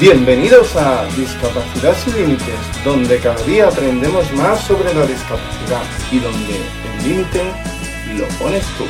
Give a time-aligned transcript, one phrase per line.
[0.00, 5.82] Bienvenidos a Discapacidad sin Límites, donde cada día aprendemos más sobre la discapacidad
[6.12, 7.42] y donde el límite
[8.16, 8.84] lo pones tú.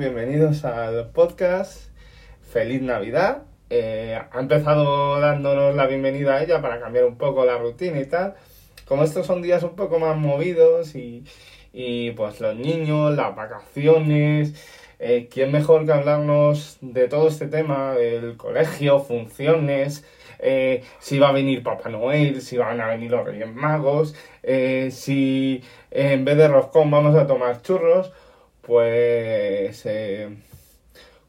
[0.00, 1.90] Bienvenidos al podcast.
[2.40, 3.42] Feliz Navidad.
[3.68, 8.06] Eh, ha empezado dándonos la bienvenida a ella para cambiar un poco la rutina y
[8.06, 8.34] tal.
[8.86, 11.24] Como estos son días un poco más movidos y,
[11.74, 14.54] y pues los niños, las vacaciones,
[14.98, 20.06] eh, ¿quién mejor que hablarnos de todo este tema, del colegio, funciones,
[20.38, 25.62] eh, si va a venir Papá Noel, si van a venir los Reyes Magos, si
[25.90, 28.10] en vez de roscón vamos a tomar churros?
[28.62, 30.28] Pues eh,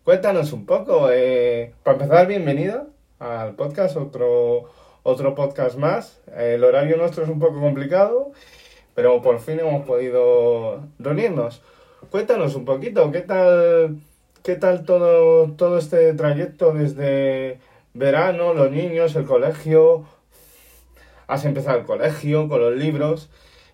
[0.03, 1.09] cuéntanos un poco.
[1.11, 2.88] eh, para empezar, bienvenida
[3.19, 4.69] al podcast, otro,
[5.03, 6.19] otro podcast más.
[6.35, 8.31] El horario nuestro es un poco complicado,
[8.95, 11.61] pero por fin hemos podido reunirnos.
[12.09, 13.97] Cuéntanos un poquito, ¿qué tal,
[14.43, 17.59] qué tal todo, todo este trayecto desde
[17.93, 20.05] verano, los niños, el colegio?
[21.27, 23.29] Has empezado el colegio con los libros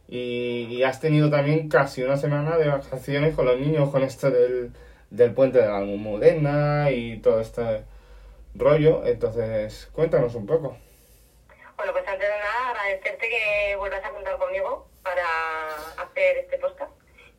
[0.08, 4.32] y, y has tenido también casi una semana de vacaciones con los niños con esto
[4.32, 4.72] del,
[5.10, 7.84] del puente de la Almudena y todo este
[8.56, 9.06] rollo.
[9.06, 10.78] Entonces, cuéntanos un poco.
[11.76, 15.26] Bueno, pues antes de nada agradecerte que vuelvas a contar conmigo para
[16.04, 16.92] hacer este podcast.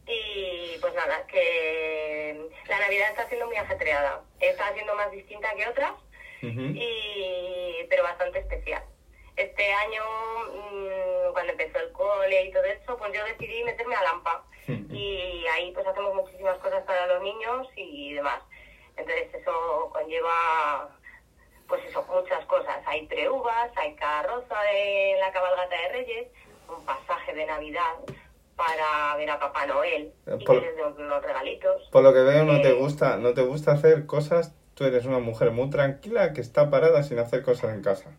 [0.06, 4.22] Y pues nada, que la Navidad está siendo muy ajetreada.
[4.40, 5.92] Está siendo más distinta que otras,
[6.40, 8.82] y, pero bastante especial.
[9.36, 10.02] Este año,
[11.32, 14.44] cuando empezó el cole y todo eso, pues yo decidí meterme a Lampa.
[14.92, 18.40] Y ahí pues hacemos muchísimas cosas para los niños y demás.
[18.96, 20.90] Entonces eso conlleva,
[21.68, 22.76] pues eso, muchas cosas.
[22.86, 26.28] Hay preuvas, hay carroza en la cabalgata de Reyes,
[26.68, 27.94] un pasaje de Navidad
[28.56, 31.88] para ver a Papá Noel y Por- que les unos regalitos.
[31.92, 34.54] Por lo que veo no te Eh, gusta, no te gusta hacer cosas.
[34.74, 38.10] Tú eres una mujer muy tranquila que está parada sin hacer cosas en casa.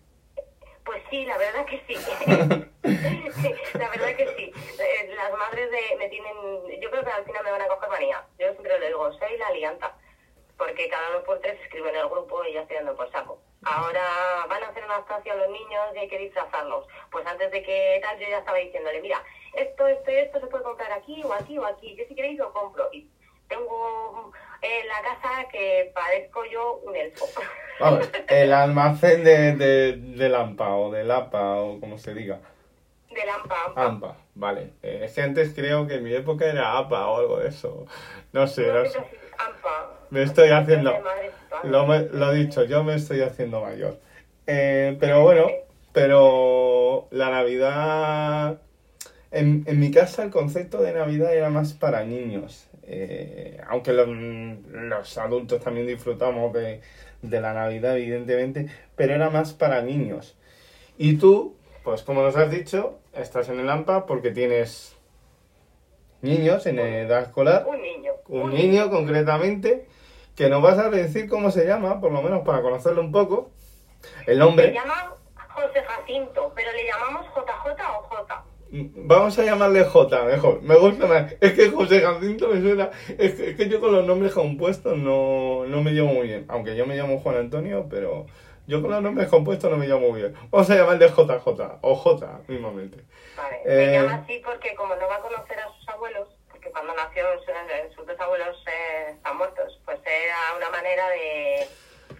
[0.89, 1.94] Pues sí, la verdad que sí.
[3.77, 4.51] la verdad que sí.
[4.81, 6.33] Eh, Las madres de, me tienen,
[6.81, 8.25] yo creo que al final me van a coger manía.
[8.39, 9.95] Yo siempre lo digo, soy la alianta.
[10.57, 13.39] Porque cada dos por tres escribo en el grupo y ya estoy dando por saco.
[13.66, 16.88] Ahora van a hacer una estancia a los niños y hay que disfrazarlos.
[17.11, 19.23] Pues antes de que tal, yo ya estaba diciéndole, mira,
[19.53, 21.95] esto, esto y esto se puede comprar aquí o aquí o aquí.
[21.97, 22.89] Yo si queréis lo compro.
[22.91, 23.07] Y
[23.47, 24.31] tengo
[24.62, 27.25] en la casa que parezco yo un elfo.
[27.80, 32.40] Vamos, el almacén de, de, de Lampa o de Lapa o como se diga.
[33.09, 33.74] De lampa.
[33.75, 34.74] Ampa, vale.
[34.84, 37.86] Eh, es que antes creo que en mi época era APA o algo de eso.
[38.34, 39.00] No sé, No, sé.
[39.38, 39.94] ampa.
[40.12, 40.92] Me estoy haciendo...
[40.92, 41.64] España.
[41.64, 44.00] Lo, lo dicho, yo me estoy haciendo mayor.
[44.46, 45.48] Eh, pero bueno,
[45.92, 48.62] pero la Navidad...
[49.31, 52.68] En, en mi casa el concepto de Navidad era más para niños.
[52.91, 56.81] Eh, aunque los, los adultos también disfrutamos de,
[57.22, 60.35] de la Navidad, evidentemente, pero era más para niños.
[60.97, 64.97] Y tú, pues como nos has dicho, estás en el AMPA porque tienes
[66.22, 68.11] niños en edad escolar Un niño.
[68.27, 69.88] un niño concretamente
[70.35, 73.51] que nos vas a decir cómo se llama, por lo menos para conocerlo un poco.
[74.25, 75.13] El Se nombre, llama
[75.50, 78.44] José Jacinto, pero le llamamos JJ o J.
[78.72, 80.62] vamos a llamarle J, mejor.
[80.62, 81.34] Me gusta más.
[81.40, 82.90] Es que José Jacinto me suena.
[83.18, 86.46] Es que, es que yo con los nombres compuestos no, no me llevo muy bien.
[86.47, 88.28] Aunque yo me llamo Juan Antonio, pero
[88.69, 90.35] yo con los nombres compuestos no me llamo muy bien.
[90.52, 93.03] Vamos a llamarle JJ o J mismamente.
[93.35, 93.62] Vale.
[93.66, 93.85] Eh.
[93.85, 97.24] Se llama así porque como no va a conocer a sus abuelos, porque cuando nació
[97.96, 101.68] sus, dos abuelos eh, están muertos, pues era una manera de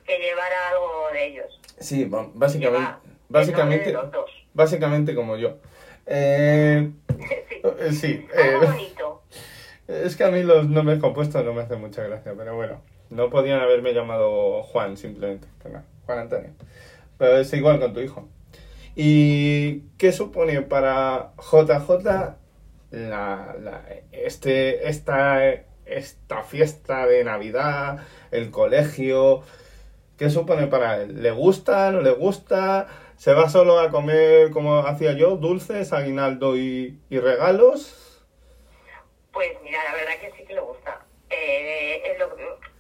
[0.04, 1.62] que llevara algo de ellos.
[1.80, 3.00] Sí, Lleva básicamente,
[3.30, 3.96] básicamente,
[4.56, 5.58] básicamente como yo.
[6.12, 7.62] Eh, sí.
[7.64, 9.24] eh, sí, eh, bonito.
[9.88, 13.32] Es que a mí los nombres compuestos no me hacen mucha gracia, pero bueno, no
[13.32, 16.52] podían haberme llamado Juan simplemente, nada, Juan Antonio.
[17.18, 18.28] Pero es igual con tu hijo.
[18.96, 22.36] ¿Y qué supone para JJ
[22.92, 25.44] la, la- este, esta,
[25.86, 28.00] esta fiesta de Navidad,
[28.32, 29.42] el colegio?
[30.18, 31.24] ¿Qué supone para él?
[31.24, 31.92] ¿Le gusta?
[31.92, 32.88] ¿No le gusta?
[33.20, 38.24] ¿Se va solo a comer como hacía yo, dulces, aguinaldo y, y regalos?
[39.34, 41.06] Pues mira, la verdad que sí que le gusta.
[41.30, 42.30] Eh, lo-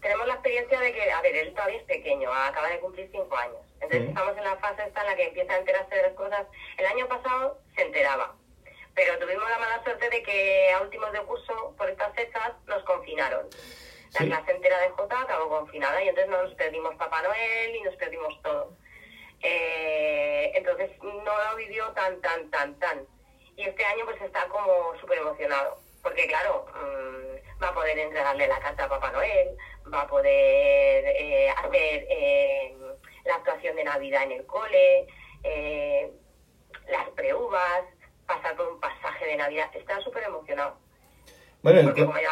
[0.02, 3.36] tenemos la experiencia de que, a ver, él todavía es pequeño, acaba de cumplir cinco
[3.36, 3.60] años.
[3.82, 4.08] Entonces Mm.
[4.10, 6.48] estamos en la fase esta en la que empieza a enterarse de las cosas.
[6.78, 8.34] El año pasado se enteraba,
[8.96, 12.82] pero tuvimos la mala suerte de que a últimos de curso, por estas fechas, nos
[12.84, 13.46] confinaron.
[14.14, 14.26] La Sí.
[14.28, 18.42] clase entera de J acabó confinada y entonces nos perdimos Papá Noel y nos perdimos
[18.42, 18.72] todo.
[19.42, 23.08] Eh, entonces no lo vivió tan, tan, tan, tan.
[23.56, 25.78] Y este año pues está como súper emocionado.
[26.02, 29.50] Porque claro, mm, va a poder entregarle la carta a Papá Noel,
[29.94, 32.78] va a poder eh, hacer eh,
[33.26, 35.08] la actuación de Navidad en el cole,
[35.44, 36.12] eh,
[36.88, 37.84] las preuvas,
[38.26, 39.70] pasar por un pasaje de Navidad.
[39.74, 40.78] Está súper emocionado.
[41.62, 42.30] Bueno, Porque co- como ya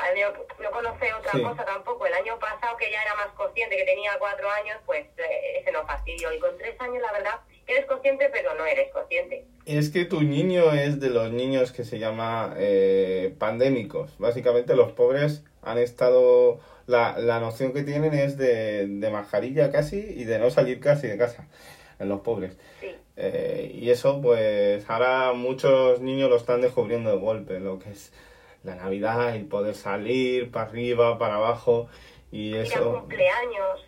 [0.64, 1.42] no conoce otra Sí.
[1.42, 5.06] cosa tampoco, el año pasado que ya era más consciente, que tenía cuatro años, pues
[5.18, 6.32] eh, ese no fastidió.
[6.34, 7.36] Y con tres años, la verdad,
[7.68, 9.46] eres consciente, pero no eres consciente.
[9.66, 14.18] Y es que tu niño es de los niños que se llama eh, pandémicos.
[14.18, 16.60] Básicamente los pobres han estado...
[16.88, 21.06] La, la noción que tienen es de, de mascarilla casi y de no salir casi
[21.08, 21.46] de casa
[22.00, 22.58] en los pobres.
[22.80, 22.96] Sí.
[23.18, 28.14] Eh, y eso pues ahora muchos niños lo están descubriendo de golpe, lo que es
[28.68, 31.88] la Navidad, el poder salir para arriba, para abajo
[32.32, 33.00] y Ir a eso...
[33.00, 33.86] cumpleaños,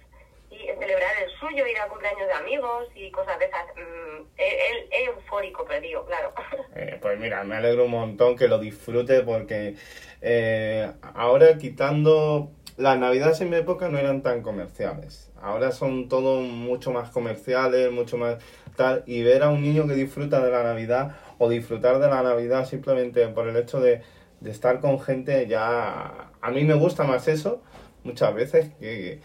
[0.50, 3.66] y celebrar el suyo, ir a cumpleaños de amigos y cosas de esas.
[3.76, 6.34] Mm, él, él eufórico perdido, claro.
[6.76, 9.76] Eh, pues mira, me alegro un montón que lo disfrute porque
[10.22, 15.30] eh, ahora quitando las navidades en mi época no eran tan comerciales.
[15.42, 18.38] Ahora son todo mucho más comerciales, mucho más
[18.78, 19.04] tal.
[19.06, 22.66] Y ver a un niño que disfruta de la Navidad o disfrutar de la Navidad
[22.66, 24.02] simplemente por el hecho de,
[24.42, 26.32] de estar con gente ya...
[26.42, 27.62] A mí me gusta más eso
[28.04, 29.20] muchas veces que,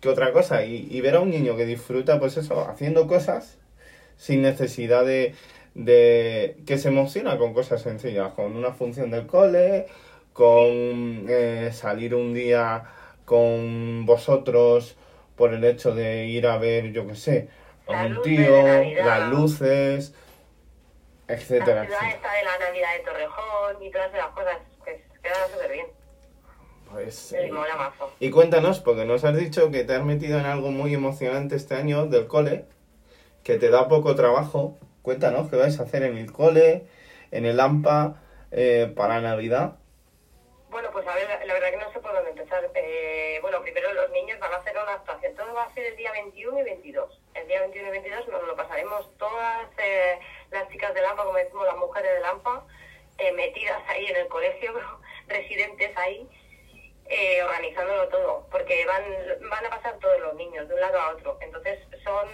[0.00, 0.64] que otra cosa.
[0.64, 3.58] Y, y ver a un niño que disfruta pues eso, haciendo cosas
[4.16, 5.34] sin necesidad de,
[5.74, 9.86] de que se emociona con cosas sencillas, con una función del cole,
[10.32, 12.84] con eh, salir un día
[13.24, 14.96] con vosotros
[15.36, 17.48] por el hecho de ir a ver, yo qué sé,
[17.86, 20.14] a un tío, las luces,
[21.28, 21.84] La etcétera.
[21.84, 22.10] ciudad etcétera.
[22.10, 25.86] esta de la Navidad de Torrejón y todas esas cosas, pues quedan súper bien.
[26.92, 27.50] Pues, eh,
[28.20, 31.74] y cuéntanos, porque nos has dicho que te has metido en algo muy emocionante este
[31.74, 32.66] año del cole,
[33.42, 34.78] que te da poco trabajo.
[35.02, 36.86] Cuéntanos qué vais a hacer en el cole,
[37.32, 39.76] en el AMPA, eh, para Navidad.
[40.70, 42.70] Bueno, pues a ver, la, la verdad que no sé por dónde empezar.
[42.74, 45.34] Eh, bueno, primero los niños van a hacer una actuación.
[45.34, 47.20] Todo va a ser el día 21 y 22.
[47.34, 50.18] El día 21 y 22 nos lo pasaremos todas eh,
[50.56, 52.64] las chicas del AMPA, como decimos las mujeres del AMPA,
[53.18, 54.72] eh, metidas ahí en el colegio,
[55.28, 56.28] residentes ahí,
[57.06, 58.46] eh, organizándolo todo.
[58.50, 59.02] Porque van,
[59.50, 61.38] van a pasar todos los niños de un lado a otro.
[61.40, 62.28] Entonces son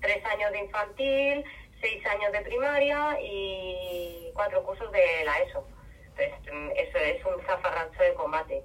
[0.00, 1.44] tres años de infantil,
[1.80, 5.66] seis años de primaria y cuatro cursos de la ESO.
[6.16, 8.62] Entonces, mm, eso es un zafarrancho de combate.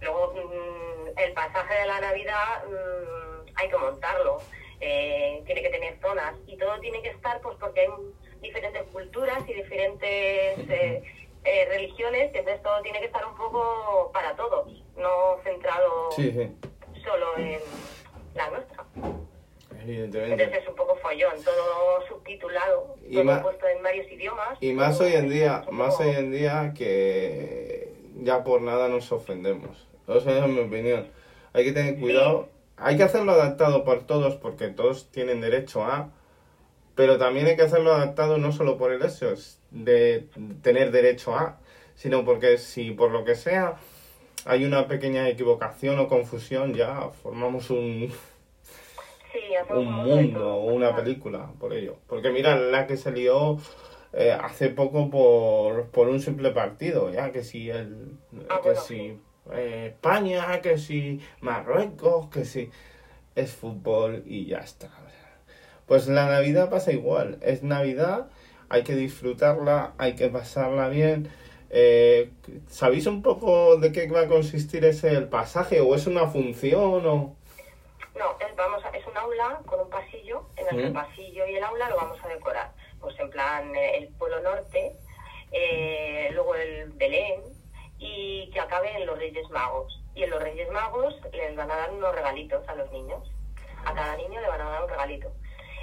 [0.00, 4.40] Luego, mm, el pasaje de la Navidad mm, hay que montarlo,
[4.82, 7.88] eh, tiene que tener zonas y todo tiene que estar, pues porque hay
[8.42, 10.10] diferentes culturas y diferentes
[10.68, 11.02] eh,
[11.44, 16.30] eh, religiones, y entonces todo tiene que estar un poco para todos, no centrado Sí,
[16.32, 16.50] sí,
[17.04, 17.58] solo en
[18.34, 18.84] la nuestra.
[19.80, 20.32] evidentemente.
[20.34, 24.58] Entonces es un poco follón, todo subtitulado, Y todo puesto en varios idiomas.
[24.60, 27.92] Y más hoy en día, más poco- hoy en día que
[28.22, 29.88] ya por nada nos ofendemos.
[30.08, 31.08] Esa es mi opinión.
[31.52, 32.48] Hay que tener cuidado.
[32.82, 36.10] Hay que hacerlo adaptado por todos porque todos tienen derecho a...
[36.94, 39.32] Pero también hay que hacerlo adaptado no solo por el hecho
[39.70, 40.28] de
[40.62, 41.58] tener derecho a,
[41.94, 43.76] sino porque si por lo que sea
[44.44, 48.12] hay una pequeña equivocación o confusión, ya formamos un,
[49.32, 49.38] Sí,
[49.70, 51.96] un mundo o una película por ello.
[52.06, 53.58] Porque mira, la que se lió
[54.12, 58.18] eh, hace poco por, por un simple partido, ya que si el
[58.50, 59.18] Ah, que bueno, si.
[59.52, 62.70] Eh, España, que si Marruecos, que si
[63.34, 64.88] es fútbol y ya está.
[65.86, 68.28] Pues la Navidad pasa igual, es Navidad,
[68.68, 71.28] hay que disfrutarla, hay que pasarla bien.
[71.70, 72.30] Eh,
[72.68, 77.04] ¿Sabéis un poco de qué va a consistir ese el pasaje o es una función
[77.06, 77.36] o...?
[78.14, 80.92] No, es, vamos a- es un aula con un pasillo, en el Mm.
[80.92, 82.72] pasillo y el aula lo vamos a decorar.
[83.00, 84.92] Pues en plan eh, el Polo Norte,
[85.50, 87.40] eh, luego el Belén
[88.04, 90.00] y que acabe en los Reyes Magos.
[90.14, 93.30] Y en los Reyes Magos les van a dar unos regalitos a los niños.
[93.84, 95.30] A cada niño le van a dar un regalito.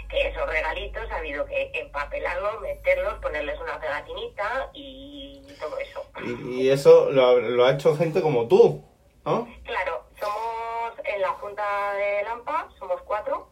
[0.10, 6.04] Que esos regalitos ha habido que empapelarlos, meterlos, ponerles una pegatinita y todo eso.
[6.26, 8.84] Y, y eso lo, ha- lo ha hecho gente como tú,
[9.26, 9.48] ¿no?
[9.64, 13.50] Claro, somos en la Junta de Lampa, somos cuatro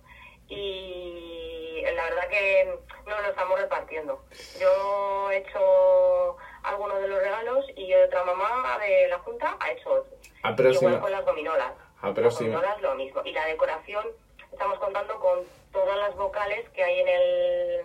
[0.50, 4.24] y la verdad que nos lo estamos repartiendo.
[4.60, 9.90] Yo he hecho algunos de los regalos y otra mamá de la Junta ha hecho
[9.92, 10.18] otro.
[10.44, 11.74] Aproxima- Igual con las gominolas.
[12.02, 13.22] Aproxima- Las gominolas lo mismo.
[13.26, 14.06] Y la decoración
[14.52, 15.40] estamos contando con
[15.72, 17.82] todas las vocales que hay en el,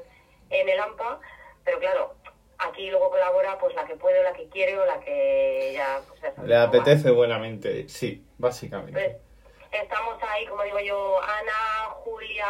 [0.50, 1.20] en el AMPA,
[1.64, 2.14] pero claro,
[2.58, 6.00] aquí luego colabora pues la que puede o la que quiere o la que ya...
[6.08, 8.92] Pues, Le apetece buenamente, sí, básicamente.
[8.92, 12.46] Pues, estamos ahí, como digo yo, Ana, Julia,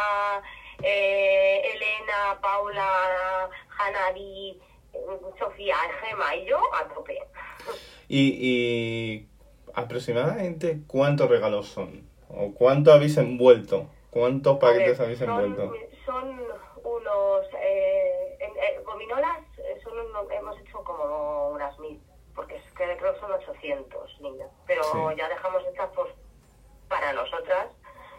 [0.81, 3.49] eh, Elena, Paula,
[3.79, 4.59] Hanari,
[5.39, 7.17] Sofía, Gema y yo a tope.
[8.07, 9.29] Y, y
[9.73, 12.07] aproximadamente cuántos regalos son?
[12.29, 13.87] ¿O cuánto habéis envuelto?
[14.09, 15.73] ¿Cuántos paquetes ver, habéis son, envuelto?
[16.05, 16.39] son
[16.83, 17.45] unos...
[17.61, 21.99] Eh, en- eh, gominolas eh, son uno- hemos hecho como unas mil,
[22.35, 24.49] porque es que creo que son 800 niños.
[24.67, 24.97] Pero Sí.
[25.17, 25.89] ya dejamos estas
[26.87, 27.67] para nosotras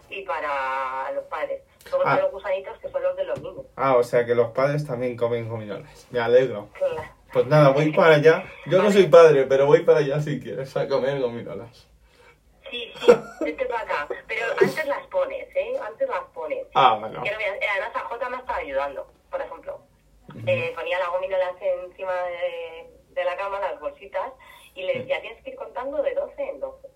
[0.08, 1.62] y para los padres.
[1.90, 2.18] Luego Ah.
[2.22, 3.66] los gusanitos que son los de los niños.
[3.76, 6.06] Ah, o sea que los padres también comen gominolas.
[6.10, 6.68] Me alegro.
[6.74, 7.02] Claro.
[7.32, 8.44] Pues nada, voy para allá.
[8.66, 11.88] Yo no soy padre, pero voy para allá si quieres a comer gominolas.
[12.70, 14.08] Sí, sí, vete para acá.
[14.28, 15.72] Pero antes las pones, ¿eh?
[15.86, 16.66] Antes las pones.
[16.74, 17.22] Ah, bueno.
[17.22, 19.80] Veas- eh, Además, a Jota me estaba ayudando, por ejemplo.
[20.46, 24.32] Eh, ponía las gominolas encima de, de la cama, las bolsitas,
[24.74, 26.88] y le decía, tienes que ir contando de 12 en 12.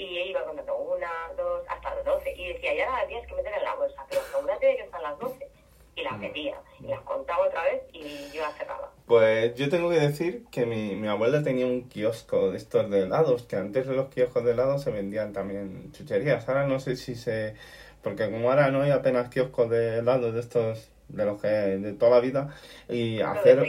[0.00, 2.32] Y iba contando una, dos, hasta las 12.
[2.34, 5.02] Y decía, ya las tienes que meter en la bolsa, pero asegúrate de que están
[5.02, 5.48] las 12.
[5.96, 8.90] Y las metía, y las contaba otra vez, y yo las cerraba.
[9.06, 13.00] Pues yo tengo que decir que mi, mi abuela tenía un kiosco de estos de
[13.00, 16.48] helados, que antes de los kioscos de helados se vendían también chucherías.
[16.48, 17.54] Ahora no sé si se...
[18.02, 21.92] Porque como ahora no hay apenas kioscos de helados de estos, de los que de
[21.92, 22.56] toda la vida,
[22.88, 23.66] y hacer...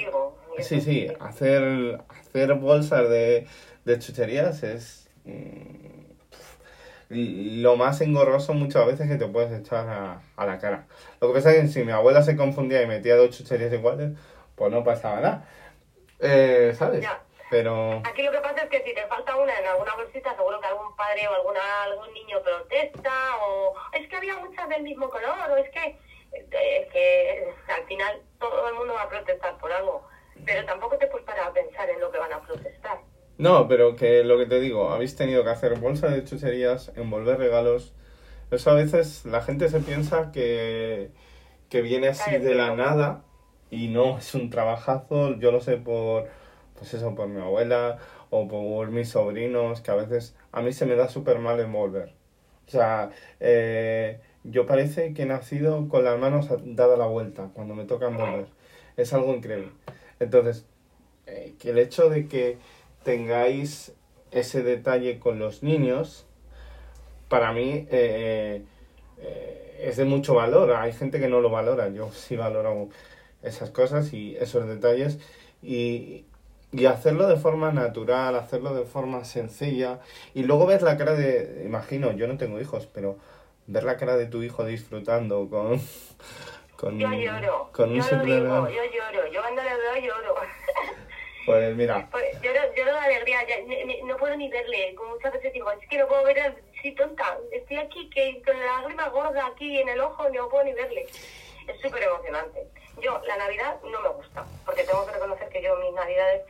[0.59, 3.47] Sí, sí, hacer, hacer bolsas de,
[3.83, 6.00] de chucherías es mm,
[7.13, 10.87] lo más engorroso muchas veces que te puedes echar a, a la cara.
[11.19, 14.11] Lo que pasa es que si mi abuela se confundía y metía dos chucherías iguales,
[14.55, 15.49] pues no pasaba nada.
[16.19, 17.01] Eh, ¿Sabes?
[17.01, 17.21] Ya.
[17.49, 18.01] Pero...
[18.05, 20.67] Aquí lo que pasa es que si te falta una en alguna bolsita, seguro que
[20.67, 23.11] algún padre o alguna, algún niño protesta,
[23.45, 25.99] o es que había muchas del mismo color, o es que,
[26.31, 30.07] eh, es que al final todo el mundo va a protestar por algo.
[30.45, 32.99] Pero tampoco te puedes parar a pensar en lo que van a protestar.
[33.41, 37.39] No, pero que lo que te digo, habéis tenido que hacer bolsas de chucherías, envolver
[37.39, 37.91] regalos.
[38.51, 41.09] Eso a veces la gente se piensa que,
[41.67, 43.23] que viene así de la nada
[43.71, 46.27] y no, es un trabajazo, yo lo sé por,
[46.77, 47.97] pues eso, por mi abuela
[48.29, 52.13] o por mis sobrinos, que a veces a mí se me da súper mal envolver.
[52.67, 57.73] O sea, eh, yo parece que he nacido con las manos dadas la vuelta cuando
[57.73, 58.45] me toca envolver.
[58.97, 59.71] Es algo increíble.
[60.19, 60.67] Entonces,
[61.25, 62.57] eh, que el hecho de que
[63.03, 63.93] tengáis
[64.31, 66.25] ese detalle con los niños,
[67.27, 68.63] para mí eh,
[69.19, 70.71] eh, es de mucho valor.
[70.73, 71.89] Hay gente que no lo valora.
[71.89, 72.89] Yo sí valoro
[73.41, 75.19] esas cosas y esos detalles.
[75.61, 76.25] Y,
[76.71, 79.99] y hacerlo de forma natural, hacerlo de forma sencilla.
[80.33, 83.17] Y luego ves la cara de, imagino, yo no tengo hijos, pero
[83.67, 85.79] ver la cara de tu hijo disfrutando con...
[86.77, 88.69] con Yo lloro, con un yo lo digo, regalo.
[88.69, 90.35] yo lloro, yo cuando le veo lloro.
[91.45, 95.11] Pues mira, Pues lloro, lloro de alegría, ya, ni- ni- no puedo ni verle, como
[95.15, 98.65] muchas veces digo, es que no puedo ver, sí tonta, estoy aquí que con la
[98.81, 101.05] lágrima gorda aquí en el ojo, no puedo ni verle.
[101.67, 102.67] Es súper emocionante.
[103.01, 106.43] Yo, la Navidad no me gusta, porque tengo que reconocer que yo mis Navidades,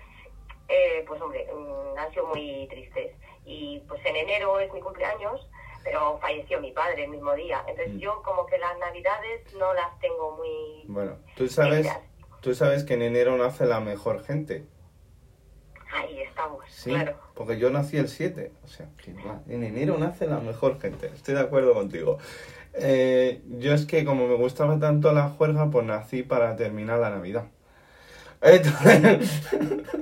[0.69, 3.15] eh, pues hombre, mm, han sido muy tristes.
[3.45, 5.48] Y pues en enero es mi cumpleaños,
[5.83, 7.60] pero falleció mi padre el mismo día.
[7.67, 8.00] Entonces Mm.
[8.00, 10.83] yo como que las Navidades no las tengo muy...
[10.88, 11.88] bueno, tú sabes,
[12.41, 14.63] tú sabes que en enero nace la mejor gente.
[15.93, 17.15] Ahí estamos, Sí, claro.
[17.36, 18.88] porque yo nací el 7, o sea,
[19.48, 22.17] en enero nace la mejor gente, estoy de acuerdo contigo.
[22.74, 27.10] Eh, yo es que como me gustaba tanto la juerga, pues nací para terminar la
[27.10, 27.45] Navidad.
[28.41, 29.29] Entonces,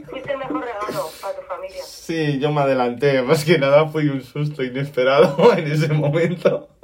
[0.09, 1.83] Fuiste el mejor regalo para tu familia.
[1.83, 6.69] sí, yo me adelanté, más que nada fui un susto inesperado en ese momento.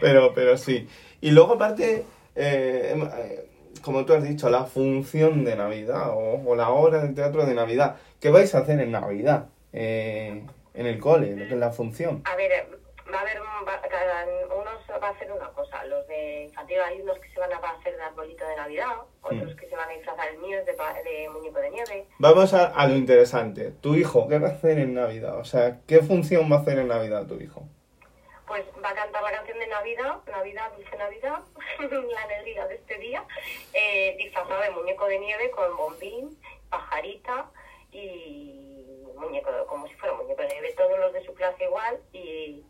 [0.00, 0.86] Pero, pero sí.
[1.20, 2.04] Y luego aparte,
[2.34, 3.48] eh, em- eh,
[3.86, 7.54] como tú has dicho, la función de Navidad o, o la obra del teatro de
[7.54, 7.96] Navidad.
[8.20, 9.46] ¿Qué vais a hacer en Navidad?
[9.72, 12.22] Eh, en el cole, lo que es la función.
[12.26, 12.50] A ver,
[13.12, 15.84] va a haber, un- va- cada unos va a hacer una cosa.
[15.86, 18.88] Los de infantil hay unos que se van a hacer de arbolito de Navidad,
[19.22, 19.56] otros Mm.
[19.56, 22.06] que se van a disfrazar el mío es de, de muñeco de nieve.
[22.18, 23.70] Vamos a, a lo interesante.
[23.80, 25.38] Tu hijo, ¿qué va a hacer en Navidad?
[25.38, 27.66] O sea, ¿qué función va a hacer en Navidad tu hijo?
[28.46, 31.40] Pues va a cantar la canción de Navidad, Navidad, dulce Navidad,
[32.12, 33.24] la alegría de este día,
[33.72, 36.38] eh, disfrazado de muñeco de nieve con bombín,
[36.70, 37.50] pajarita
[37.90, 42.62] y muñeco, como si fuera muñeco de nieve, todos los de su clase igual y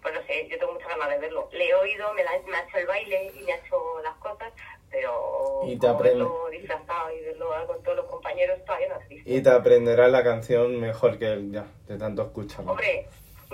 [0.00, 1.48] pues no sé, yo tengo muchas ganas de verlo.
[1.52, 4.16] Le he oído, me, la- me ha hecho el baile y me ha hecho las
[4.16, 4.52] cosas,
[4.90, 9.24] pero Y te verlo disfrazado y verlo con todos los compañeros todavía no es.
[9.24, 12.72] Y te aprenderás la canción mejor que él ya, de tanto escucharla.
[12.72, 13.06] Hombre,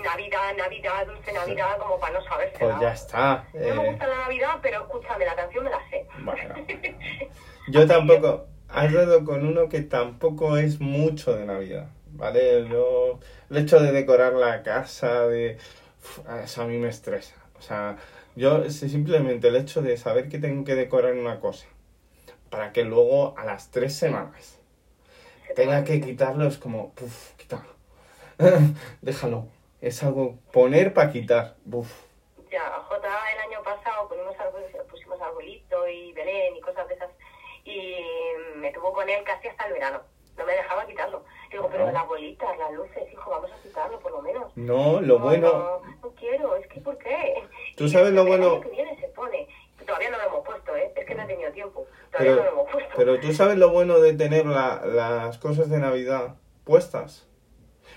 [0.03, 2.57] Navidad Navidad, Dulce Navidad, como para no saberse.
[2.59, 3.47] Pues ya está.
[3.53, 6.07] No me eh, gusta la Navidad, pero escúchame, la canción me la sé.
[6.23, 6.55] Bueno.
[7.69, 8.47] Yo tampoco.
[8.69, 12.67] Has dado con uno que tampoco es mucho de Navidad, ¿vale?
[12.69, 15.57] Yo, el hecho de decorar la casa, de.
[16.43, 17.33] Eso a mí me estresa.
[17.57, 17.97] O sea,
[18.35, 21.65] yo simplemente el hecho de saber que tengo que decorar una cosa
[22.49, 24.59] para que luego a las tres semanas
[25.55, 27.69] tenga que quitarlo es como, puf, quítalo.
[29.01, 29.47] Déjalo.
[29.81, 31.55] Es algo poner para quitar.
[31.71, 31.89] Uf.
[32.51, 34.35] Ya, J el año pasado pusimos,
[34.89, 37.09] pusimos arbolito y Belén y cosas de esas
[37.63, 37.95] y
[38.57, 40.01] me tuvo con él casi hasta el verano.
[40.37, 41.23] No me dejaba quitarlo.
[41.51, 41.91] Digo, pero No.
[41.91, 44.51] las bolitas, las luces, hijo, vamos a quitarlo por lo menos.
[44.55, 45.51] No, lo No, bueno.
[45.51, 47.35] No, no quiero, es que ¿por qué?
[47.75, 48.51] ¿Tú Y sabes lo el bueno?
[48.53, 49.47] año que viene se pone.
[49.85, 50.91] Todavía no lo hemos puesto, ¿eh?
[50.95, 51.85] Es que no he tenido tiempo.
[52.11, 52.93] Todavía Pero, no lo hemos puesto.
[52.97, 57.27] pero tú sabes lo bueno de tener la- las cosas de Navidad puestas.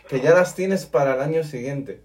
[0.09, 2.01] Que ya las tienes para el año siguiente.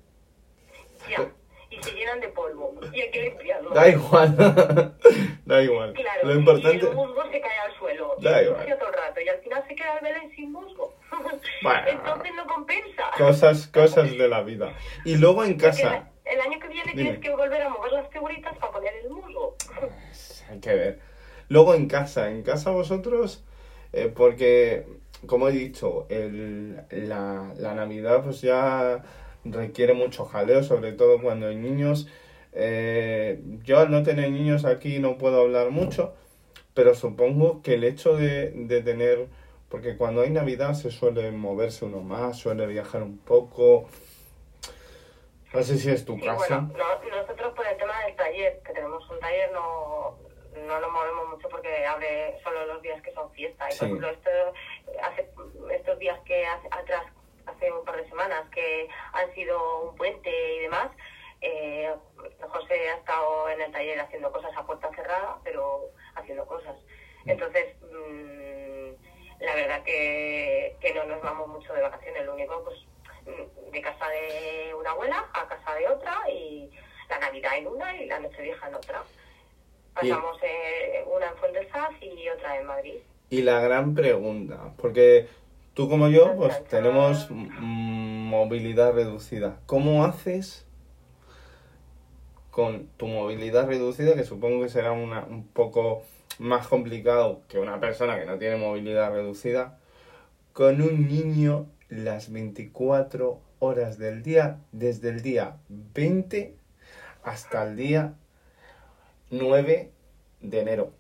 [1.10, 1.30] Ya.
[1.70, 2.74] Y se llenan de polvo.
[2.94, 3.70] Y hay que limpiarlo.
[3.72, 4.36] Da igual.
[5.46, 5.94] da igual.
[5.94, 6.78] Claro, Lo importante.
[6.86, 8.16] y el musgo se cae al suelo.
[8.22, 8.66] Da igual.
[8.80, 9.20] todo el rato.
[9.22, 10.96] Y al final se queda el Belén sin musgo.
[11.64, 11.88] Bueno.
[11.88, 13.04] Entonces no compensa.
[13.18, 14.74] Cosas, cosas de la vida.
[15.06, 16.08] Y luego en casa.
[16.24, 17.04] el, el año que viene Dime.
[17.04, 19.56] tienes que volver a mover las figuritas para poner el musgo.
[20.50, 21.00] Hay que ver.
[21.50, 22.30] Luego en casa.
[22.30, 23.44] En casa vosotros.
[23.92, 24.86] eh, porque,
[25.28, 29.04] como he dicho, el, la, la Navidad pues ya
[29.46, 32.08] requiere mucho jaleo, sobre todo cuando hay niños.
[32.54, 36.16] Eh, yo al no tener niños aquí no puedo hablar mucho,
[36.74, 39.28] pero supongo que el hecho de, de tener,
[39.70, 43.88] porque cuando hay Navidad se suele moverse uno más, suele viajar un poco.
[45.54, 48.74] No sé si es tu Sí, bueno, no- nosotros por el tema del taller, que
[48.74, 50.18] tenemos un taller, no,
[50.68, 53.68] no nos movemos mucho porque abre solo los días que son fiesta.
[53.70, 53.80] Y Sí.
[53.80, 54.30] por ejemplo, esto,
[55.02, 55.30] hace,
[55.72, 57.06] estos días que hace, atrás,
[57.46, 60.90] hace un par de semanas, que han sido un puente y demás,
[61.42, 61.94] eh,
[62.40, 66.76] José ha estado en el taller haciendo cosas a puerta cerrada, pero haciendo cosas.
[67.26, 72.78] Entonces, mm, la verdad que, que no nos vamos mucho de vacaciones, lo único, pues,
[73.26, 76.72] mm, de casa de una abuela a casa de otra y
[77.10, 79.04] la Navidad en una y la Nochevieja en otra.
[79.94, 83.00] Pasamos eh, una en Fuentesaz y otra en Madrid.
[83.30, 85.28] Y la gran pregunta, porque
[85.74, 89.60] tú como yo, pues tenemos movilidad reducida.
[89.66, 90.68] ¿Cómo haces
[92.58, 96.02] con tu movilidad reducida, que supongo que será una, un poco
[96.40, 99.78] más complicado que una persona que no tiene movilidad reducida,
[100.54, 106.56] con un niño las 24 horas del día, desde el día 20
[107.24, 108.16] hasta el día
[109.30, 109.92] 9
[110.42, 110.97] de enero?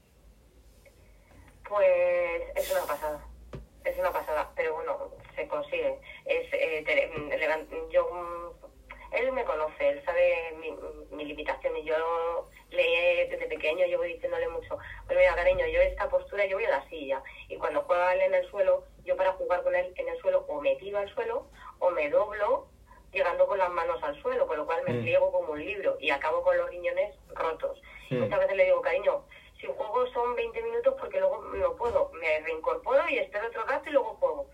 [1.67, 3.25] Pues es una pasada,
[3.83, 5.99] es una pasada, pero bueno, se consigue.
[6.25, 10.71] Es, eh, te- mm, levan- yo, mm, él me conoce, él sabe mi,
[11.15, 16.09] mi limitación y yo le desde pequeño llevo diciéndole mucho, pues mira cariño, yo esta
[16.09, 19.33] postura yo voy a la silla y cuando juega él en el suelo, yo para
[19.33, 21.47] jugar con él en el suelo o me tiro al suelo
[21.79, 22.67] o me doblo
[23.13, 25.01] llegando con las manos al suelo, con lo cual me Mm.
[25.01, 27.81] pliego como un libro y acabo con los riñones rotos.
[28.09, 28.19] Mm.
[28.19, 29.23] Muchas veces le digo, cariño,
[29.61, 33.89] si juego son 20 minutos porque luego no puedo, me reincorporo y espero otro rato
[33.89, 34.49] y luego juego.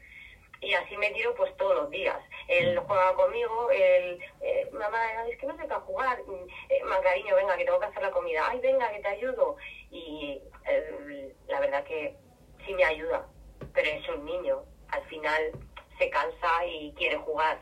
[0.61, 2.17] Y así me tiro pues todos los días.
[2.47, 7.01] Él juega conmigo, él, eh, mamá, es que no sé qué jugar, Mm, eh, más
[7.01, 9.57] cariño, venga, que tengo que hacer la comida, ay, venga, que te ayudo.
[9.91, 12.15] Y eh, la verdad que
[12.65, 13.27] sí me ayuda,
[13.73, 15.51] pero es un niño, al final
[15.97, 17.59] se cansa y quiere jugar.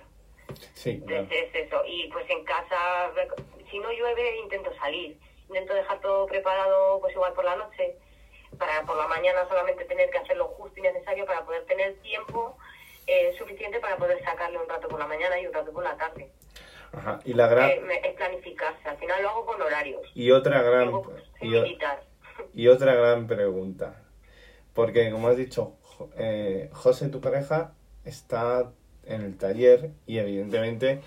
[0.76, 1.24] Sí, claro.
[1.24, 1.82] Entonces es eso.
[1.88, 3.12] Y pues en casa,
[3.72, 5.18] si no llueve, intento salir.
[5.48, 7.96] Intento dejar todo preparado, pues igual por la noche,
[8.60, 11.96] para por la mañana solamente tener que hacer lo justo y necesario para poder tener
[12.02, 12.58] tiempo
[13.08, 15.98] eh, suficiente para poder sacarle un rato por la mañana y un rato por la
[15.98, 16.32] tarde.
[16.94, 17.20] Ajá.
[17.26, 17.70] Y la gran...
[17.70, 18.88] Eh, me- es planificarse.
[18.88, 20.02] Al final lo hago con horarios.
[20.16, 20.84] Y otra gran...
[20.92, 22.04] Luego, pues, soy y o- militar.
[22.54, 24.02] Y otra gran pregunta.
[25.56, 27.74] Jo- eh, José, tu pareja,
[28.06, 28.72] está
[29.06, 31.02] en el taller y evidentemente,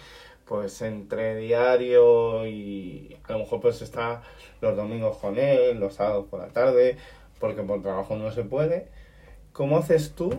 [0.47, 4.23] pues entre diario y a lo mejor pues está
[4.61, 6.97] los domingos con él, los sábados por la tarde,
[7.41, 8.89] porque por trabajo no se puede.
[9.53, 10.31] ¿Cómo haces tú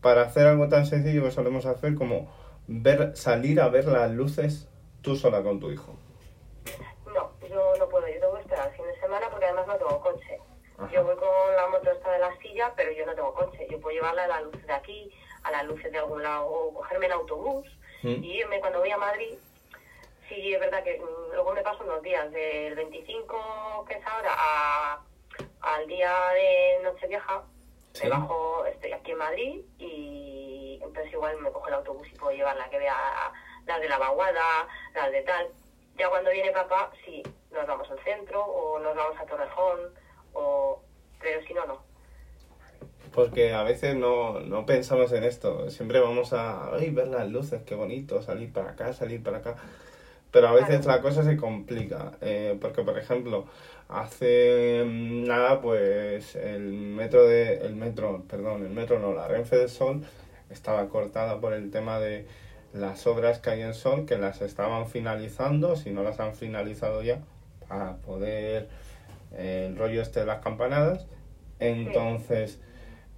[0.00, 2.30] para hacer algo tan sencillo que solemos hacer como
[2.66, 4.68] ver, salir a ver las luces
[5.02, 5.94] tú sola con tu hijo?
[7.06, 8.06] No, yo no puedo.
[8.08, 10.38] Yo tengo que esperar el fin de semana porque además no tengo coche.
[10.78, 10.90] Ajá.
[10.92, 13.66] Yo voy con la moto esta de la silla, pero yo no tengo coche.
[13.70, 15.12] Yo puedo llevarla a las luces de aquí,
[15.42, 17.66] a las luces de algún lado, o cogerme el autobús
[18.02, 18.22] Mm.
[18.22, 19.36] y irme cuando voy a Madrid.
[20.28, 24.30] Sí, es verdad que mm, luego me paso unos días, del 25, que es ahora,
[24.38, 25.02] a,
[25.62, 27.42] al día de Nochevieja,
[27.94, 28.04] Sí.
[28.04, 32.30] me bajo, estoy aquí en Madrid y entonces igual me cojo el autobús y puedo
[32.36, 33.32] llevarla, que vea
[33.66, 35.48] las de la vaguada, las de tal.
[35.96, 39.92] Ya cuando viene papá, sí, nos vamos al centro o nos vamos a Torrejón,
[40.32, 40.82] o...
[41.20, 41.82] pero si no, no.
[43.14, 45.70] Porque a veces no, no pensamos en esto.
[45.70, 49.56] Siempre vamos a ay, ver las luces, qué bonito, salir para acá, salir para acá.
[50.30, 50.96] Pero a veces Claro.
[50.96, 52.12] la cosa se complica.
[52.20, 53.46] eh, porque, por ejemplo,
[53.88, 57.58] hace mm, nada, pues el metro de.
[57.66, 60.02] El metro, perdón, el metro no, la Renfe del Sol
[60.50, 62.26] estaba cortada por el tema de
[62.74, 67.02] las obras que hay en Sol, que las estaban finalizando, si no las han finalizado
[67.02, 67.20] ya,
[67.68, 68.68] para poder.
[69.36, 71.06] El rollo este de las campanadas.
[71.58, 72.60] Entonces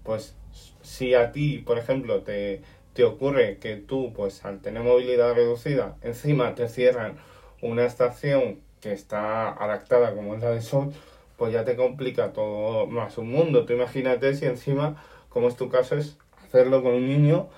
[0.03, 0.37] pues
[0.83, 2.62] si a ti, por ejemplo, te,
[2.94, 7.16] te ocurre que tú, pues al tener movilidad reducida, encima te cierran
[7.62, 10.92] una estación que está adaptada como es la de Sol,
[11.37, 13.66] pues ya te complica todo más un mundo.
[13.66, 17.49] Tú imagínate si encima, como es tu caso, es hacerlo con un niño,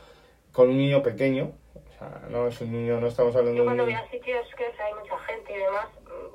[0.52, 1.52] con un niño pequeño.
[1.74, 4.04] O sea, no es un niño, no estamos hablando Yo de un cuando voy niño.
[4.04, 5.86] a sitios que hay mucha gente y demás,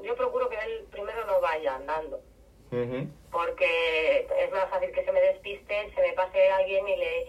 [0.04, 2.22] yo procuro que él primero no vaya andando.
[3.32, 7.26] Porque es más fácil que se me despiste, se me pase alguien y le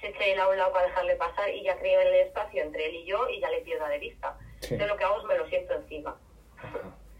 [0.00, 2.86] se eche él a un lado para dejarle pasar y ya creo el espacio entre
[2.86, 4.36] él y yo y ya le pierda de vista.
[4.60, 4.76] Sí.
[4.76, 6.18] Yo lo que hago es me lo siento encima.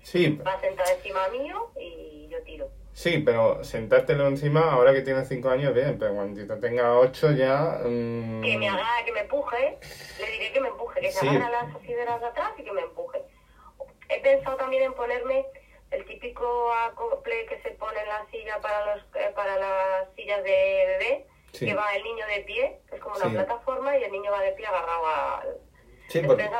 [0.03, 2.69] Sí, Va encima mío y yo tiro.
[2.93, 7.81] Sí, pero sentártelo encima ahora que tiene 5 años, bien, pero cuando tenga 8 ya...
[7.85, 9.79] mm, Que me haga, que me empuje,
[10.21, 11.29] le diré que me empuje, que se Sí.
[11.29, 13.23] agarre a las asideras de atrás y que me empuje.
[14.15, 15.47] He pensado también en ponerme
[15.91, 20.43] el típico acople que se pone en la silla para los eh, para las sillas
[20.43, 21.67] de bebé, Sí.
[21.67, 23.33] que va el niño de pie, que es como una Sí.
[23.35, 25.57] plataforma, y el niño va de pie agarrado al...
[26.09, 26.51] Sí, porque,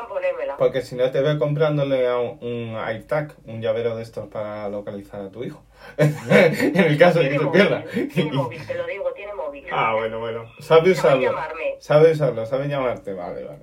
[0.57, 4.67] porque si no te veo comprándole a un, un AirTag, un llavero de estos para
[4.71, 5.63] localizar a tu hijo.
[5.99, 7.81] en el caso de que se pierda.
[7.81, 9.67] móvil, tiene móvil, te lo digo, tiene móvil.
[9.71, 10.51] ah, bueno, bueno.
[10.61, 11.35] Sabe usarlo.
[11.81, 13.63] Sabe usarlo, sabe llamarte, vale, vale.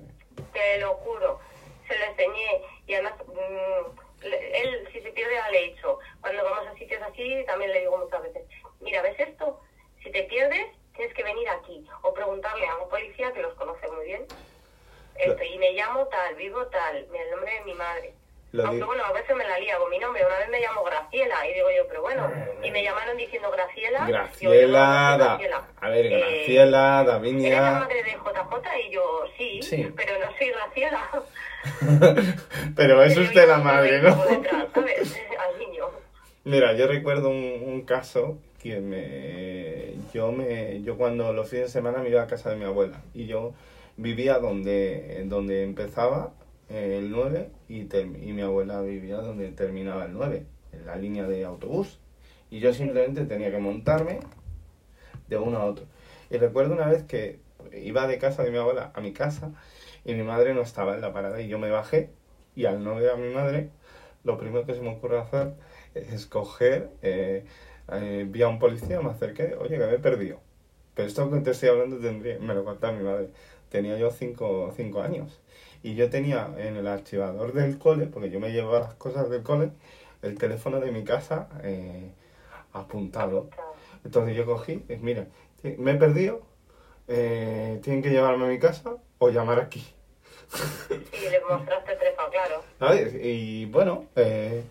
[0.52, 1.40] Te lo juro,
[1.90, 6.44] se lo enseñé y además mm, él si se pierde ya le he dicho, cuando
[6.44, 8.42] vamos a sitios así también le digo muchas veces,
[8.80, 9.60] mira, ¿ves esto?
[10.02, 13.88] Si te pierdes tienes que venir aquí o preguntarle a un policía que los conoce
[13.90, 14.26] muy bien.
[15.16, 18.14] Esto, y me llamo tal, vivo tal, el nombre de mi madre.
[18.52, 20.24] Lo Aunque bueno, a veces me la lía con mi nombre.
[20.26, 22.30] Una vez me llamo Graciela y digo yo, pero bueno,
[22.62, 24.06] y me llamaron diciendo Graciela.
[24.06, 25.14] Graciela,
[25.80, 27.60] a ver, Eh, Graciela, ¿Eres la Davinia...
[27.72, 28.78] madre de JJ?
[28.86, 29.92] Y yo, sí, Sí.
[29.96, 31.08] pero no soy Graciela.
[32.76, 34.16] pero es Pero usted yo la madre, ¿no?
[36.44, 41.72] Mira, yo recuerdo un, un caso que me yo me yo cuando los fines de
[41.72, 43.52] semana me iba a casa de mi abuela y yo
[43.96, 46.32] vivía donde donde empezaba
[46.68, 50.96] eh, el 9 y, term- y mi abuela vivía donde terminaba el 9 en la
[50.96, 51.98] línea de autobús.
[52.50, 54.20] Y yo simplemente tenía que montarme
[55.28, 55.86] de uno a otro.
[56.30, 57.38] Y recuerdo una vez que
[57.72, 59.50] iba de casa de mi abuela a mi casa
[60.04, 62.10] y mi madre no estaba en la parada y yo me bajé
[62.56, 63.70] y al no ver a mi madre
[64.24, 65.54] lo primero que se me ocurre hacer
[65.94, 67.44] es coger, eh,
[67.92, 70.40] eh, vi a un policía, me acerqué, oye, que me he perdido.
[70.94, 73.30] Pero esto que te estoy hablando tendría, me lo contaba mi madre,
[73.70, 75.40] tenía yo cinco, cinco años.
[75.82, 79.42] Y yo tenía en el archivador del cole, porque yo me llevaba las cosas del
[79.42, 79.72] cole,
[80.22, 82.12] el teléfono de mi casa eh,
[82.72, 83.48] apuntado.
[84.04, 85.26] Entonces yo cogí, mira,
[85.78, 86.42] me he perdido,
[87.08, 89.86] eh, tienen que llevarme a mi casa o llamar aquí.
[91.12, 92.62] Y le mostraste trepa, claro.
[92.78, 93.14] ¿Sabes?
[93.14, 94.64] Y bueno, eh,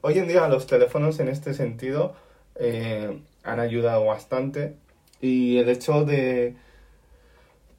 [0.00, 2.16] hoy en día los teléfonos en este sentido
[2.56, 4.74] eh, han ayudado bastante
[5.20, 6.56] y el hecho de...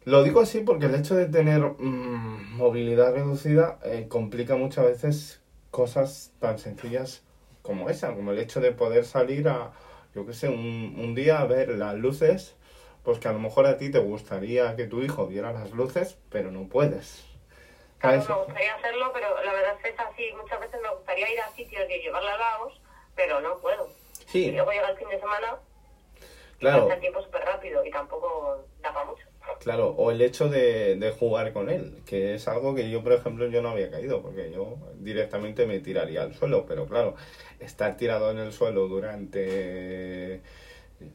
[0.06, 5.42] Lo digo así porque el hecho de tener mm, movilidad reducida eh, complica muchas veces
[5.72, 7.24] cosas tan sencillas
[7.62, 9.72] como esa, como el hecho de poder salir a,
[10.14, 12.56] yo qué sé, un, un día a ver las luces,
[13.04, 16.18] pues que a lo mejor a ti te gustaría que tu hijo viera las luces,
[16.30, 17.26] pero no puedes.
[18.00, 20.32] Claro, me gustaría hacerlo, pero la verdad es que es así.
[20.34, 22.82] Muchas veces me gustaría ir a sitios y llevarla a Lagos,
[23.16, 23.88] pero no puedo.
[23.88, 25.58] Y Sí, luego llega el fin de semana
[26.60, 26.84] claro.
[26.84, 29.26] pasa el tiempo súper rápido y tampoco da para mucho.
[29.60, 33.14] Claro, o el hecho de, de jugar con él, que es algo que yo, por
[33.14, 37.16] ejemplo, yo no había caído, porque yo directamente me tiraría al suelo, pero claro,
[37.60, 40.42] estar tirado en el suelo durante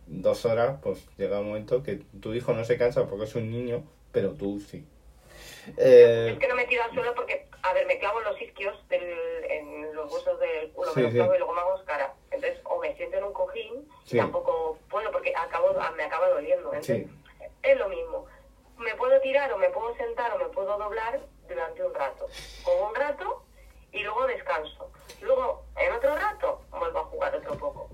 [0.06, 3.50] dos horas, pues llega un momento que tu hijo no se cansa porque es un
[3.50, 4.86] niño, pero tú sí.
[5.76, 8.40] Eh, Es que no me tiro al suelo porque, a ver, me clavo en los
[8.40, 11.18] isquios del, en los huesos del culo, Sí, me los sí.
[11.18, 12.14] clavo y luego me hago cara.
[12.30, 14.16] Entonces, o me siento en un cojín, Sí.
[14.16, 16.68] tampoco puedo porque acabo, me acaba doliendo.
[16.72, 17.48] Entonces, Sí.
[17.62, 18.26] es lo mismo.
[18.78, 22.26] Me puedo tirar o me puedo sentar o me puedo doblar durante un rato.
[22.66, 23.42] O un rato
[23.92, 24.90] y luego descanso.
[25.20, 27.88] Luego, en otro rato, vuelvo a jugar otro poco.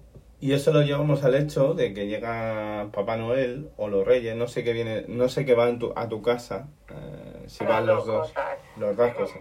[0.45, 4.47] Y eso lo llevamos al hecho de que llega Papá Noel o los Reyes, no
[4.47, 7.87] sé qué viene, no sé qué va en tu- a tu casa, eh, si van
[7.87, 8.29] los dos.
[8.29, 8.59] cosas.
[8.79, 9.39] Las dos cosas.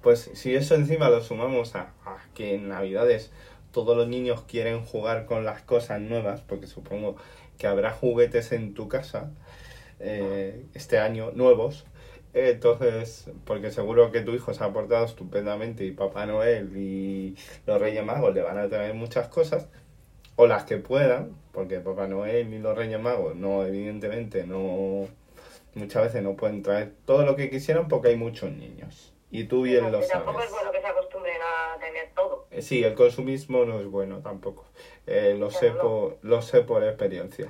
[0.00, 3.32] Pues si eso encima lo sumamos a, a que en Navidades
[3.72, 7.16] todos los niños quieren jugar con las cosas nuevas, porque supongo
[7.58, 9.32] que habrá juguetes en tu casa
[9.98, 11.84] eh, este año nuevos.
[12.32, 17.36] Entonces, porque seguro que tu hijo se ha portado estupendamente y Papá Noel y
[17.66, 19.68] los Reyes Magos le van a traer muchas cosas,
[20.36, 25.06] o las que puedan, porque Papá Noel y los Reyes Magos no, evidentemente, no,
[25.74, 29.12] muchas veces no pueden traer todo lo que quisieran porque hay muchos niños.
[29.30, 30.46] Y tú bien lo Y tampoco sabes.
[30.46, 32.46] es bueno que se acostumbren a tener todo.
[32.50, 34.64] Eh, Sí, el consumismo no es bueno tampoco.
[35.06, 35.78] Eh, lo, sé no.
[35.78, 37.48] por, lo sé por experiencia.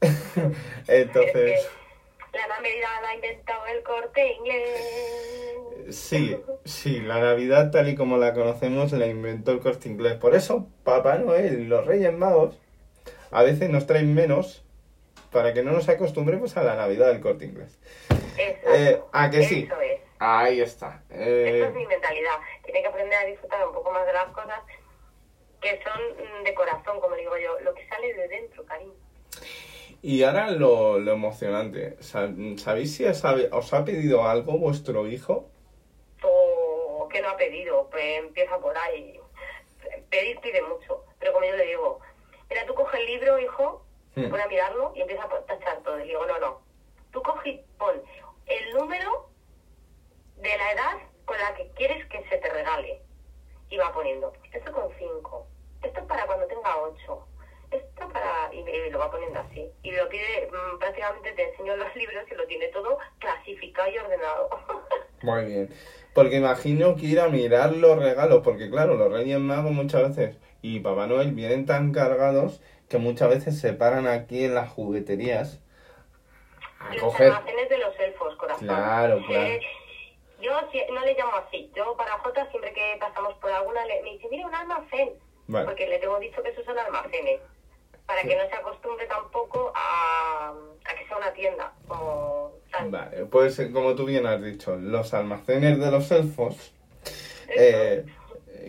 [0.86, 1.68] Es Entonces,
[2.32, 5.96] la Navidad la ha inventado el corte inglés.
[5.96, 10.14] sí, sí, la Navidad tal y como la conocemos la inventó el corte inglés.
[10.14, 12.58] Por eso, Papá Noel y los Reyes Magos
[13.30, 14.64] a veces nos traen menos
[15.30, 17.78] para que no nos acostumbremos a la Navidad del corte inglés.
[18.36, 18.74] Exacto.
[18.74, 19.68] Eh, ¿a que sí?
[19.70, 20.00] Eso es.
[20.18, 21.02] Ahí está.
[21.10, 22.38] Eh, es mi mentalidad.
[22.64, 24.60] Tiene que aprender a disfrutar un poco más de las cosas
[25.60, 27.58] que son de corazón, como digo yo.
[27.60, 28.94] Lo que sale de dentro, cariño.
[30.02, 31.96] Y ahora lo, lo emocionante.
[32.02, 35.48] Sa- ¿Sabéis si os ha, os ha pedido algo vuestro hijo?
[36.22, 39.20] O que no ha pedido, pues empieza por ahí.
[40.10, 41.04] Pedir pide mucho.
[41.18, 42.00] Pero como yo le digo,
[42.48, 43.84] mira, tú coge el libro, hijo,
[44.16, 44.34] Hmm.
[44.34, 46.00] a mirarlo y empieza a tachar todo.
[46.00, 46.60] Y digo, no, no.
[47.12, 48.02] Tú coge y pon
[48.46, 49.28] el número
[50.36, 53.00] de la edad con la que quieres que se te regale.
[53.70, 55.46] Y va poniendo, esto con cinco,
[55.82, 57.26] esto para cuando tenga ocho,
[57.70, 58.52] esto para...
[58.52, 59.70] Y, y lo va poniendo así.
[59.82, 63.98] Y lo pide, mm, prácticamente te enseño los libros y lo tiene todo clasificado y
[63.98, 64.48] ordenado.
[65.22, 65.70] Muy bien.
[66.14, 70.36] Porque imagino que ir a mirar los regalos, porque claro, los Reyes Magos muchas veces
[70.62, 75.60] y Papá Noel vienen tan cargados que muchas veces se paran aquí en las jugueterías
[76.80, 77.28] a Los coger.
[77.28, 78.66] almacenes de los elfos, corazón.
[78.66, 79.46] Claro, claro.
[79.46, 79.60] Eh,
[80.40, 80.52] yo
[80.92, 81.70] no le llamo así.
[81.76, 85.10] Yo para Jota, siempre que pasamos por alguna, le, me dice, mira, un almacén.
[85.48, 85.66] Vale.
[85.66, 87.40] Porque le tengo dicho que esos son almacenes.
[88.08, 88.28] Para Sí.
[88.28, 91.72] que no se acostumbre tampoco a, a que sea una tienda.
[91.86, 92.90] Como tal.
[92.90, 96.72] Vale, pues eh, como tú bien has dicho, los almacenes de los elfos
[97.56, 98.04] Eh,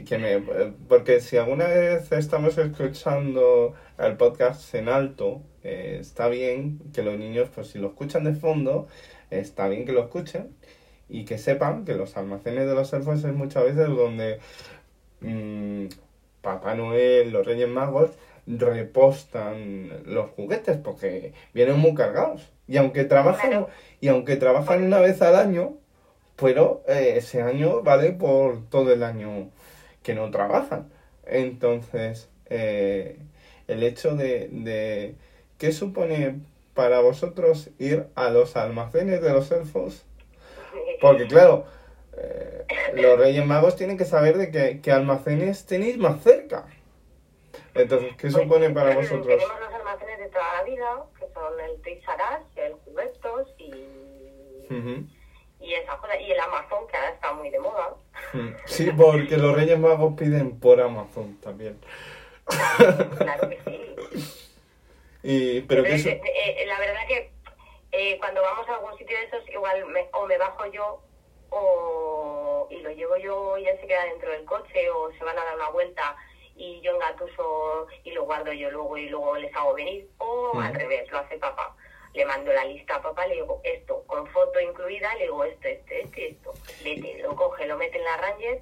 [0.08, 6.28] que me, eh, porque si alguna vez estamos escuchando el podcast en alto, eh, está
[6.30, 8.88] bien que los niños, pues si lo escuchan de fondo,
[9.30, 10.56] está bien que lo escuchen
[11.10, 14.40] y que sepan que los almacenes de los elfos es muchas veces donde
[15.22, 15.88] mm,
[16.42, 18.12] Papá Noel, los Reyes Magos
[18.58, 22.50] repostan los juguetes porque vienen muy cargados.
[22.68, 23.70] Y aunque trabajan, Claro.
[24.02, 25.74] y aunque trabajan una vez al año,
[26.36, 29.50] pero eh, ese año vale por todo el año
[30.04, 30.90] que no trabajan.
[31.26, 33.18] Entonces, eh,
[33.68, 35.16] el hecho de, de...
[35.58, 36.40] ¿Qué supone
[36.74, 40.06] para vosotros ir a los almacenes de los elfos?
[41.02, 41.66] Porque claro,
[42.18, 42.64] eh,
[42.96, 46.66] los Reyes Magos tienen que saber de qué, qué almacenes tenéis más cerca.
[47.76, 49.28] Entonces, ¿qué supone para vosotros?
[49.28, 53.72] Tenemos los almacenes de toda la vida, que son el Us, el Juguetos y,
[54.74, 55.06] Ujú.
[55.60, 56.20] y esa cosa.
[56.20, 57.96] Y el Amazon, que ahora está muy de moda.
[58.34, 58.50] Mm.
[58.66, 61.80] Sí, porque los Reyes Magos piden por Amazon también.
[63.18, 64.36] Claro que sí.
[65.22, 66.10] Y, pero que eso...
[66.10, 67.32] eh, eh, la verdad que
[67.92, 71.02] eh, cuando vamos a algún sitio de esos, igual me- o me bajo yo
[71.52, 75.38] o, y lo llevo yo y él se queda dentro del coche o se van
[75.38, 76.16] a dar una vuelta
[76.60, 80.74] y yo engatuso y lo guardo yo luego y luego les hago venir o al
[80.74, 81.76] revés, lo hace papá.
[82.14, 85.68] Le mando la lista a papá, le digo esto, con foto incluida, le digo esto,
[85.68, 86.54] esto, esto esto.
[86.84, 88.62] Vete, lo coge, lo mete en la Ranger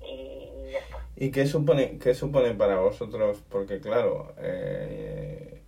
[0.00, 1.04] y ya está.
[1.16, 3.42] ¿Y qué supone, qué supone para vosotros?
[3.50, 5.60] Porque claro, eh,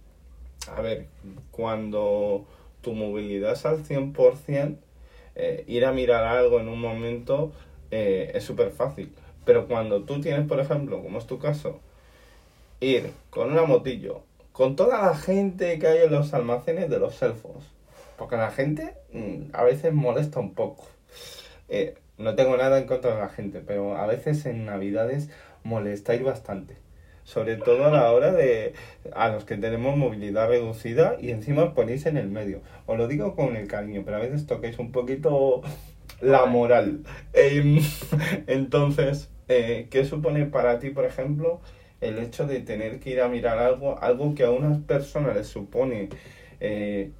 [0.68, 1.06] a ver,
[1.50, 2.46] cuando
[2.80, 4.78] tu movilidad es al 100%,
[5.34, 7.52] eh, ir a mirar algo en un momento
[7.90, 9.12] eh, es súper fácil.
[9.46, 11.80] Pero cuando tú tienes, por ejemplo, como es tu caso,
[12.80, 17.22] ir con una motillo, con toda la gente que hay en los almacenes de los
[17.22, 17.72] elfos,
[18.18, 20.84] porque la gente mm, a veces molesta un poco.
[21.68, 25.30] Eh, no tengo nada en contra de la gente, pero a veces en Navidades
[25.62, 26.76] molestáis bastante.
[27.22, 28.74] Sobre todo a la hora de
[29.12, 32.62] a los que tenemos movilidad reducida y encima os ponéis en el medio.
[32.86, 35.62] Os lo digo con el cariño, pero a veces toquéis un poquito
[36.20, 37.00] la moral.
[37.32, 37.80] Em,
[38.46, 41.60] entonces, eh, ¿qué supone para ti, por ejemplo,
[42.00, 45.46] el hecho de tener que ir a mirar algo, algo que a unas personas les
[45.46, 46.08] supone
[46.60, 47.12] eh,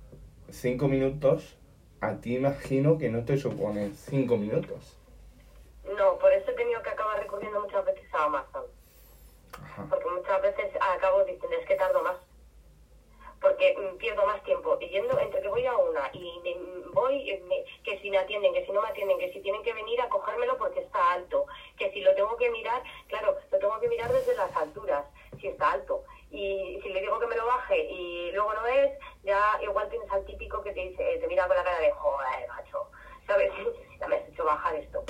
[0.51, 1.57] cinco minutos,
[2.01, 4.97] a ti imagino que no te supone cinco minutos.
[5.97, 8.65] No, por eso he tenido que acabar recurriendo muchas veces a Amazon.
[9.63, 9.87] Ajá.
[9.89, 12.17] porque muchas veces acabo diciendo es que tardo más.
[13.47, 16.57] Porque mm, pierdo más tiempo yendo entre que voy a una y me-
[16.91, 19.73] voy, eh, que si me atienden, que si no me atienden, que si tienen que
[19.73, 21.47] venir a cogérmelo porque está alto,
[21.79, 25.05] que si lo tengo que mirar, claro, lo tengo que mirar desde las alturas,
[25.41, 26.03] si está alto.
[26.29, 28.91] Y si le digo que me lo baje y luego no es,
[29.23, 32.49] ya igual tienes al típico que te dice, te mira con la cara de joder,
[32.49, 32.89] macho,
[33.29, 33.49] ¿sabes?
[34.01, 35.05] Ya me has hecho bajar esto.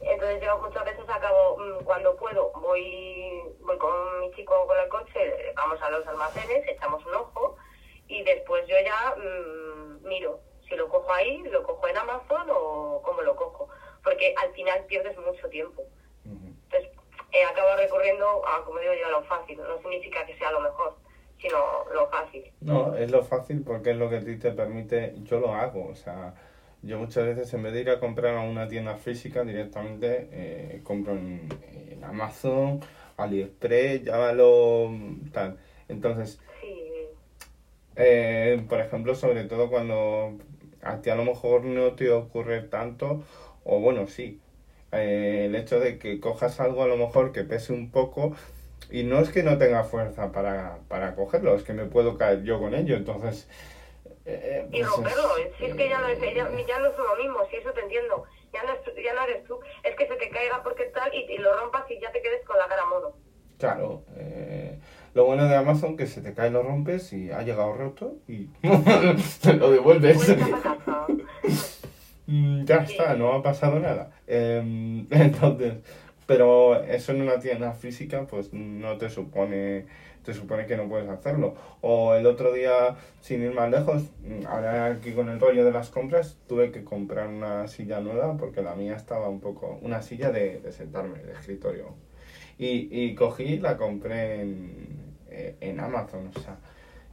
[0.00, 4.88] Entonces yo muchas veces acabo, mm, cuando puedo, voy, voy con mi chico con el
[4.88, 7.54] coche, vamos a los almacenes, echamos un ojo
[8.14, 13.02] y después yo ya mm, miro si lo cojo ahí, lo cojo en Amazon o
[13.04, 13.68] cómo lo cojo.
[14.02, 15.82] Porque al final pierdes mucho tiempo.
[16.24, 16.90] Entonces
[17.32, 19.58] eh, acabo recurriendo a, como digo yo, a lo fácil.
[19.58, 20.96] No significa que sea lo mejor,
[21.40, 21.58] sino
[21.92, 22.44] lo fácil.
[22.60, 25.88] No, es lo fácil porque es lo que a ti te permite, yo lo hago,
[25.88, 26.34] o sea,
[26.82, 30.80] yo muchas veces en vez de ir a comprar a una tienda física directamente eh,
[30.84, 31.48] compro en,
[31.90, 32.80] en Amazon,
[33.16, 34.90] AliExpress, llámalo
[35.32, 35.58] tal.
[35.88, 36.40] Entonces,
[37.96, 40.38] eh, por ejemplo, sobre todo cuando
[40.82, 43.22] a ti a lo mejor no te ocurre tanto,
[43.64, 44.40] o bueno, sí,
[44.92, 48.34] eh, el hecho de que cojas algo a lo mejor que pese un poco
[48.90, 52.42] y no es que no tenga fuerza para, para cogerlo, es que me puedo caer
[52.44, 53.48] yo con ello, entonces...
[54.26, 55.36] eh, y pues, romperlo.
[55.38, 57.72] es- Si es que ya no, es, ya, ya no es lo mismo, si eso
[57.72, 58.24] te entiendo.
[58.52, 59.58] Ya no, es- ya no eres tú.
[59.82, 62.44] Es que se te caiga porque tal y, y lo rompas y ya te quedes
[62.46, 63.14] con la cara mono.
[63.58, 64.78] Claro, eh,
[65.14, 68.48] lo bueno de Amazon que se te cae lo rompes y ha llegado roto y
[69.58, 70.24] lo devuelves.
[70.62, 71.06] Casa.
[72.26, 74.10] Mm, Ya está, no ha pasado nada.
[74.26, 75.74] Em, entonces,
[76.26, 79.86] pero eso en una tienda física, pues no te supone,
[80.24, 81.54] te supone que no puedes hacerlo.
[81.82, 85.72] O el otro día, sin ir más lejos, mm, ahora aquí con el rollo de
[85.72, 90.00] las compras, tuve que comprar una silla nueva porque la mía estaba un poco, una
[90.02, 91.94] silla de, de sentarme, de escritorio.
[92.58, 95.03] Y, y cogí y la compré en,
[95.34, 96.58] eh, en Amazon, o sea,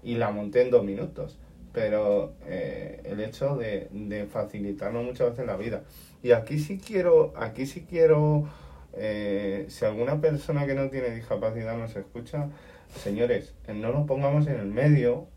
[0.04, 1.38] y la monté en dos minutos.
[1.74, 5.84] Pero eh, el hecho de, de facilitarnos muchas veces la vida.
[6.22, 8.48] Y aquí sí quiero, aquí sí quiero,
[8.94, 12.50] eh, si alguna persona que no tiene discapacidad nos escucha,
[12.96, 15.28] señores, no nos pongamos en el medio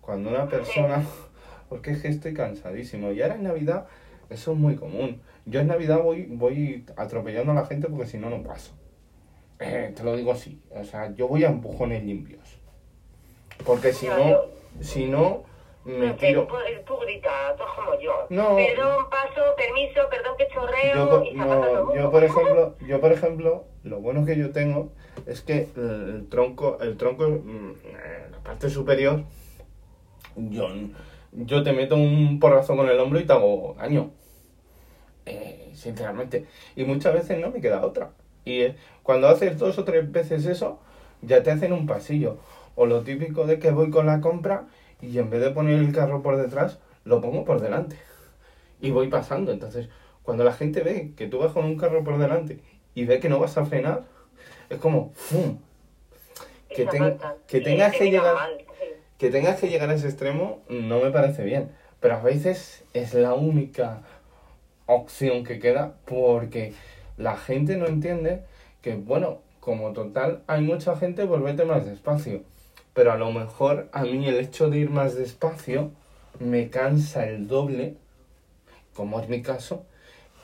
[0.00, 1.04] cuando una persona,
[1.68, 3.12] porque es que estoy cansadísimo.
[3.12, 3.86] Y ahora en Navidad
[4.30, 5.20] eso es muy común.
[5.44, 8.72] Yo en Navidad voy, voy atropellando a la gente porque si no, no paso.
[9.62, 10.60] Eh, te lo digo así.
[10.70, 12.40] O sea, yo voy a empujones limpios.
[13.64, 15.44] Porque si no, yo- si no,
[15.84, 16.46] me tiro.
[16.46, 16.54] tú,
[16.86, 18.26] tú grita, tú como yo.
[18.30, 18.56] No.
[18.56, 23.64] Perdón, paso, permiso, perdón que chorreo Yo, y no, yo por ejemplo, yo por ejemplo,
[23.84, 24.92] lo bueno que yo tengo
[25.26, 29.22] es que el, el tronco, el tronco, mm, eh, la parte superior,
[30.36, 30.68] yo,
[31.32, 34.10] yo te meto un porrazo con el hombro y te hago daño.
[35.26, 36.46] Eh, sinceramente.
[36.74, 38.10] Y muchas veces no me queda otra.
[38.44, 40.78] Y eh, cuando haces dos o tres veces eso,
[41.22, 42.38] ya te hacen un pasillo.
[42.74, 44.66] O lo típico de que voy con la compra
[45.00, 47.96] y en vez de poner el carro por detrás, lo pongo por delante.
[48.80, 49.52] Y voy pasando.
[49.52, 49.88] Entonces,
[50.22, 52.60] cuando la gente ve que tú vas con un carro por delante
[52.94, 54.04] y ve que no vas a frenar,
[54.70, 55.58] es como ¡fum!
[56.68, 58.34] Que ten- que tengas te que llegar-
[59.18, 61.70] que tengas que llegar a ese extremo no me parece bien.
[62.00, 64.02] Pero a veces es la única
[64.86, 66.72] opción que queda porque
[67.16, 68.42] la gente no entiende
[68.80, 72.42] que, bueno, como total hay mucha gente, pues vete más despacio.
[72.94, 75.92] Pero a lo mejor a mí el hecho de ir más despacio
[76.38, 77.96] me cansa el doble,
[78.94, 79.86] como es mi caso,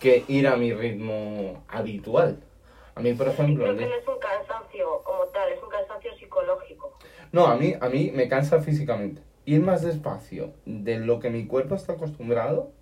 [0.00, 2.40] que ir a mi ritmo habitual.
[2.94, 6.16] A mí, por ejemplo, Creo que no es un cansancio como tal, es un cansancio
[6.16, 6.98] psicológico.
[7.32, 9.22] No, a mí, a mí me cansa físicamente.
[9.44, 12.72] Ir más despacio de lo que mi cuerpo está acostumbrado,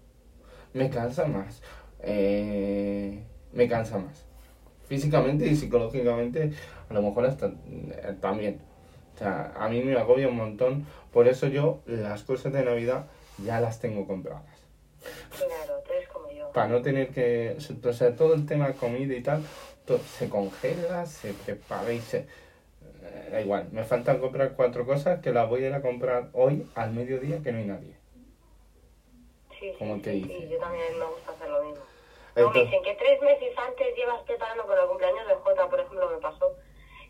[0.73, 1.63] me cansa más.
[2.01, 3.25] Eh,
[3.57, 4.25] me cansa más.
[4.89, 6.53] Físicamente y psicológicamente,
[6.89, 8.61] a lo mejor hasta eh, también.
[9.15, 10.87] O sea, a mí me agobia un montón.
[11.13, 13.07] Por eso yo las cosas de Navidad
[13.45, 14.45] ya las tengo compradas.
[15.37, 16.51] Claro, tú eres como yo.
[16.53, 17.57] Para no tener que...
[17.85, 19.43] O sea, todo el tema comida y tal,
[19.87, 22.19] to- se congela, se prepara y se...
[22.19, 26.29] eh, Da igual, me faltan comprar cuatro cosas que las voy a ir a comprar
[26.33, 27.95] hoy al mediodía que no hay nadie.
[29.59, 30.39] Sí, ¿Cómo sí, te sí, dice?
[30.41, 31.85] sí, yo también me gusta hacer lo mismo.
[32.37, 35.69] No, me Entonces, dicen que tres meses antes llevas preparando para el cumpleaños de Jota,
[35.69, 36.55] por ejemplo, me pasó.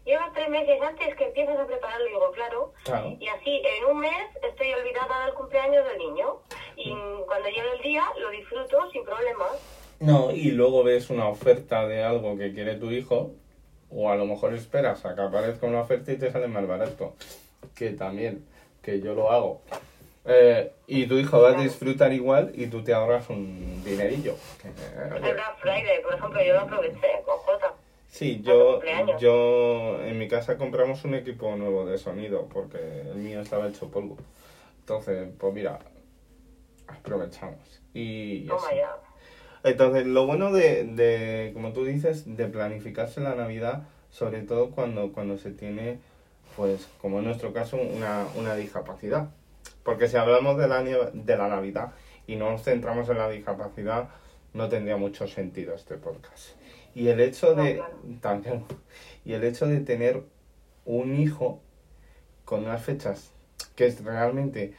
[0.05, 2.73] Llevas tres meses antes que empiezas a prepararlo, y digo, claro.
[2.85, 3.17] claro.
[3.19, 6.37] Y así, en un mes, estoy olvidada del cumpleaños del niño.
[6.77, 6.95] Y
[7.27, 9.51] cuando llegue el día, lo disfruto sin problemas.
[9.99, 13.33] No, y luego ves una oferta de algo que quiere tu hijo,
[13.91, 17.15] o a lo mejor esperas a que aparezca una oferta y te sale más barato.
[17.75, 18.47] Que también,
[18.83, 19.63] que yo lo hago.
[20.29, 24.35] Eh, y tu hijo va a disfrutar igual y tú te ahorras un dinerillo.
[24.65, 27.75] Eh, El Black Friday, por ejemplo, yo lo aproveché con Jota.
[28.09, 28.81] Sí, yo,
[29.19, 33.91] yo en mi casa compramos un equipo nuevo de sonido porque el mío estaba hecho
[33.91, 34.17] polvo.
[34.81, 35.79] Entonces, pues mira,
[36.89, 37.83] aprovechamos.
[37.95, 38.49] Y.
[39.65, 45.13] Entonces, lo bueno de, de, como tú dices, de planificarse la Navidad, sobre todo cuando,
[45.13, 45.99] cuando se tiene,
[46.57, 49.29] pues, como en nuestro caso, una, una discapacidad.
[49.87, 51.93] Porque si hablamos de la, de la Navidad
[52.27, 54.09] y no nos centramos en la discapacidad,
[54.53, 56.51] no tendría mucho sentido este podcast.
[56.95, 57.93] Y el hecho No, de claro.
[58.21, 58.65] también,
[59.25, 60.25] y el hecho de tener
[60.85, 61.61] un hijo
[62.45, 63.33] con unas fechas
[63.77, 64.75] que es- realmente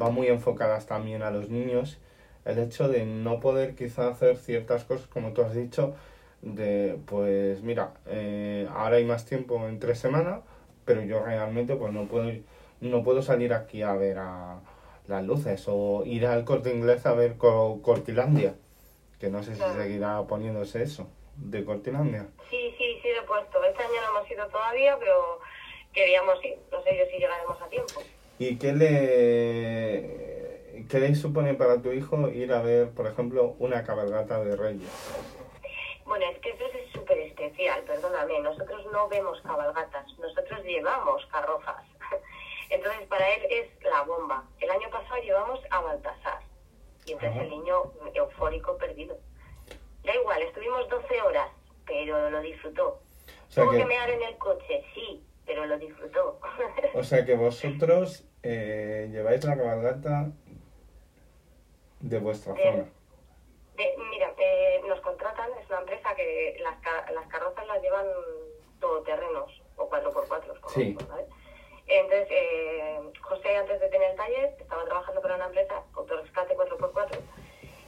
[0.00, 1.98] va muy enfocadas también a los niños,
[2.44, 5.94] el hecho de no poder quizá hacer ciertas cosas, como tú has dicho,
[6.42, 10.40] de pues mira, eh, ahora hay más tiempo en tres semanas,
[10.84, 12.44] pero yo realmente pues no puedo ir-
[12.84, 14.60] no puedo salir aquí a ver a
[15.06, 18.54] las luces o ir al corte inglés a ver Co- Cortilandia,
[19.18, 19.82] que no sé si Claro.
[19.82, 22.26] seguirá poniéndose eso, de Cortilandia.
[22.50, 23.62] Sí, sí, sí lo he puesto.
[23.64, 25.40] Este año no hemos ido todavía, pero
[25.92, 26.56] queríamos ir.
[26.70, 28.02] No sé yo si llegaremos a tiempo.
[28.38, 33.84] ¿Y qué le, qué le supone para tu hijo ir a ver, por ejemplo, una
[33.84, 34.90] cabalgata de reyes?
[36.04, 38.40] Bueno, es que eso es súper especial, perdóname.
[38.40, 41.76] Nosotros no vemos cabalgatas, nosotros llevamos carrozas.
[42.70, 44.44] Entonces, para él es la bomba.
[44.60, 46.40] El año pasado llevamos a Baltasar.
[47.06, 47.42] Y entonces Ajá.
[47.44, 49.18] el niño eufórico perdido.
[50.04, 51.48] Da igual, estuvimos 12 horas,
[51.86, 53.00] pero lo disfrutó.
[53.48, 56.40] O sea Tuvo que que, mear en el coche, sí, pero lo disfrutó.
[56.94, 60.30] o sea que vosotros eh, lleváis la cabalgata
[62.00, 62.84] de vuestra De- zona.
[63.76, 66.76] De- mira, eh, nos contratan, es una empresa que las,
[67.12, 68.06] las carrozas las llevan
[68.80, 70.84] todoterrenos o 4x4, como Sí.
[70.84, 71.26] digo, ¿vale?
[71.86, 77.20] Entonces, eh, José, antes de tener el taller, estaba trabajando para una empresa, Autorescate 4x4,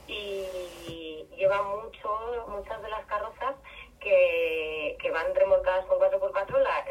[0.07, 3.55] y lleva mucho, muchas de las carrozas
[3.99, 6.85] que, que van remolcadas con 4x4, la,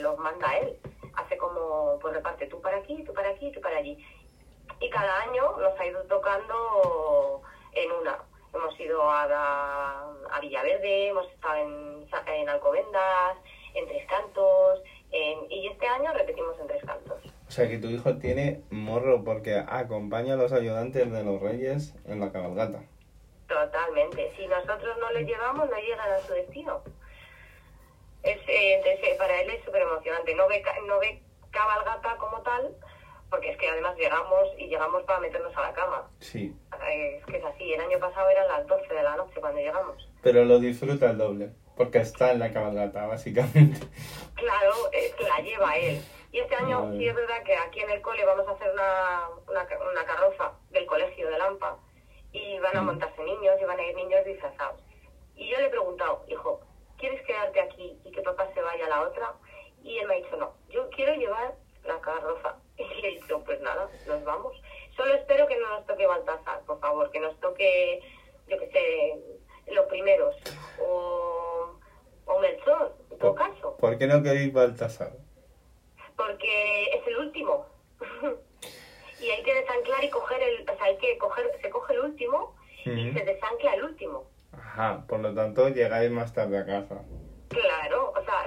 [0.00, 0.78] los manda él.
[1.16, 4.04] Hace como, pues reparte tú para aquí, tú para aquí, tú para allí.
[4.80, 8.18] Y cada año nos ha ido tocando en una.
[8.52, 13.36] Hemos ido a, la- a Villaverde, hemos estado en, en Alcobendas,
[13.74, 14.80] en Tres Cantos,
[15.50, 17.20] y este año repetimos en Tres Cantos.
[17.46, 21.94] O sea que tu hijo tiene morro porque acompaña a los ayudantes de los reyes
[22.06, 22.82] en la cabalgata.
[23.48, 24.32] Totalmente.
[24.36, 26.82] Si nosotros no les llevamos, no llegan a su destino.
[28.22, 30.34] Es, eh, entonces, eh, para él es súper emocionante.
[30.34, 32.74] No ve, no ve cabalgata como tal,
[33.30, 36.10] porque es que además llegamos y llegamos para meternos a la cama.
[36.20, 36.56] Sí,
[36.88, 37.72] Eh, Es que es así.
[37.74, 40.08] El año pasado eran las 12 de la noche cuando llegamos.
[40.22, 43.86] pero lo disfruta el doble, porque está en la cabalgata, básicamente.
[44.34, 46.00] Claro, es que la lleva él.
[46.32, 46.98] Y este año Vale.
[46.98, 50.52] sí es verdad que aquí en el cole vamos a hacer una, una, una carroza
[50.70, 51.78] del colegio de Lampa
[52.32, 52.86] y van a Mm.
[52.86, 54.80] montarse niños y van a ir niños disfrazados.
[55.36, 56.60] Y yo le he preguntado, hijo,
[56.98, 59.32] ¿quieres quedarte aquí y que papá se vaya a la otra?
[59.82, 61.54] Y él me ha dicho, no, yo quiero llevar
[61.84, 62.56] la carroza.
[62.76, 64.60] Y le he dicho, pues nada, nos vamos.
[64.96, 68.00] Solo espero que no nos toque Baltasar, por favor, que nos toque,
[68.48, 70.34] yo qué sé, los primeros.
[70.80, 71.53] O,
[72.26, 75.12] o Melchor, en todo ¿Por, caso por qué no queréis Baltasar?
[76.16, 77.66] porque es el último.
[79.20, 82.00] y hay que desanclar y coger el, o sea, hay que coger, se coge el
[82.00, 82.54] último
[82.84, 84.24] y se desancla el último.
[84.52, 87.02] Ajá, por lo tanto llegáis más tarde a casa.
[87.48, 88.46] Claro, o sea,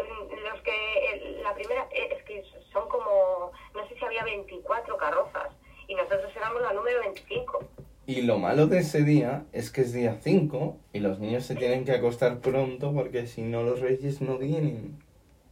[0.52, 5.50] los que, la primera, eh, es que son como, no sé si había 24 carrozas
[5.88, 7.64] y nosotros éramos la número 25.
[8.08, 11.56] Y lo malo de ese día es que es día 5 y los niños se
[11.56, 14.98] tienen que acostar pronto porque si no los reyes no vienen.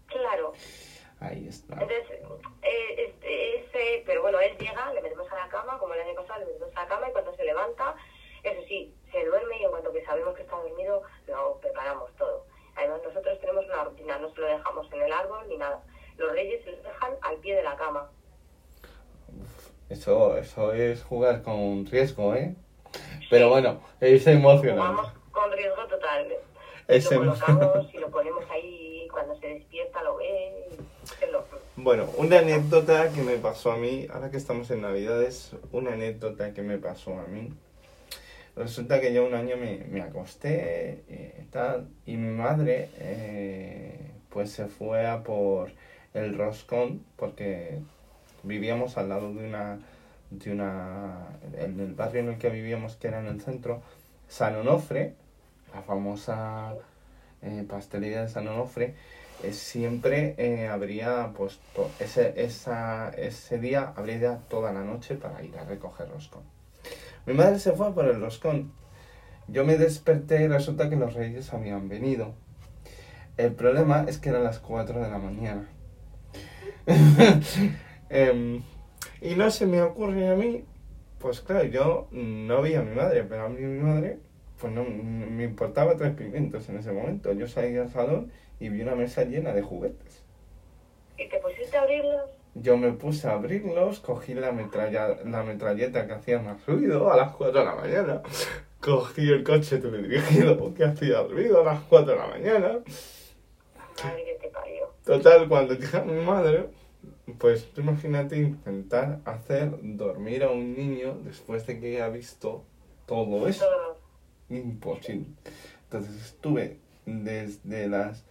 [0.08, 0.54] Claro,
[1.20, 1.74] Ahí está.
[1.74, 2.22] entonces,
[2.62, 6.16] eh, este, ese, pero bueno, él llega, le metemos a la cama, como el año
[6.16, 7.96] pasado, le metemos a la cama y cuando se levanta,
[8.44, 12.46] eso sí, se duerme y en cuanto que sabemos que está dormido, lo preparamos todo.
[12.78, 15.84] Además, nosotros tenemos una rutina, no se lo dejamos en el árbol ni nada.
[16.18, 18.10] Los reyes se los dejan al pie de la cama.
[19.90, 22.56] Eso, eso es jugar con riesgo, ¿eh?
[23.30, 24.82] Pero bueno, es emocionante.
[24.82, 26.28] Jugamos con riesgo total.
[26.88, 27.66] Es lo emocionante.
[27.66, 30.68] colocamos y lo ponemos ahí, cuando se despierta lo ve.
[31.28, 35.52] y lo- Bueno, una anécdota que me pasó a mí, ahora que estamos en Navidades,
[35.72, 37.52] una anécdota que me pasó a mí.
[38.56, 44.52] Resulta que yo un año me, me acosté eh, tal, y mi madre eh, pues
[44.52, 45.72] se fue a por
[46.14, 47.80] el roscón porque
[48.46, 49.80] vivíamos al lado de una,
[50.30, 51.28] de una,
[51.58, 53.82] en el barrio en el que vivíamos que era en el centro,
[54.28, 55.14] San Onofre,
[55.74, 56.74] la famosa
[57.42, 58.96] eh, pastelería de San Onofre,
[59.44, 61.60] eh, siempre eh, habría pues
[62.00, 66.44] ese, esa, ese día habría toda la noche para ir a recoger roscón.
[67.26, 68.72] Mi madre se fue por el roscón.
[69.48, 72.34] Yo me desperté y resulta que los reyes habían venido.
[73.38, 75.68] El problema es que eran las 4 de la mañana.
[78.10, 78.64] Em,
[79.22, 80.64] Y no se me ocurre a mí,
[81.20, 84.20] pues claro, yo no vi a mi madre, pero a mí mi madre,
[84.60, 87.32] pues no me importaba tres pimientos en ese momento.
[87.34, 90.24] Yo salí al salón y vi una mesa llena de juguetes.
[91.18, 92.30] ¿Y te pusiste a abrirlos?
[92.56, 97.18] Yo me puse a abrirlos, cogí la, metralla, la metralleta que hacía más ruido a
[97.18, 98.22] las 4 de la mañana,
[98.80, 102.80] cogí el coche teledirigido que hacía ruido a las 4 de la mañana.
[104.04, 104.90] Madre que te parió.
[105.04, 106.70] Total, cuando dije a mi madre,
[107.34, 112.64] pues tú imagínate intentar hacer dormir a un niño después de que ha visto
[113.06, 113.66] todo eso.
[114.50, 115.28] Imposible.
[115.84, 118.26] Entonces estuve desde las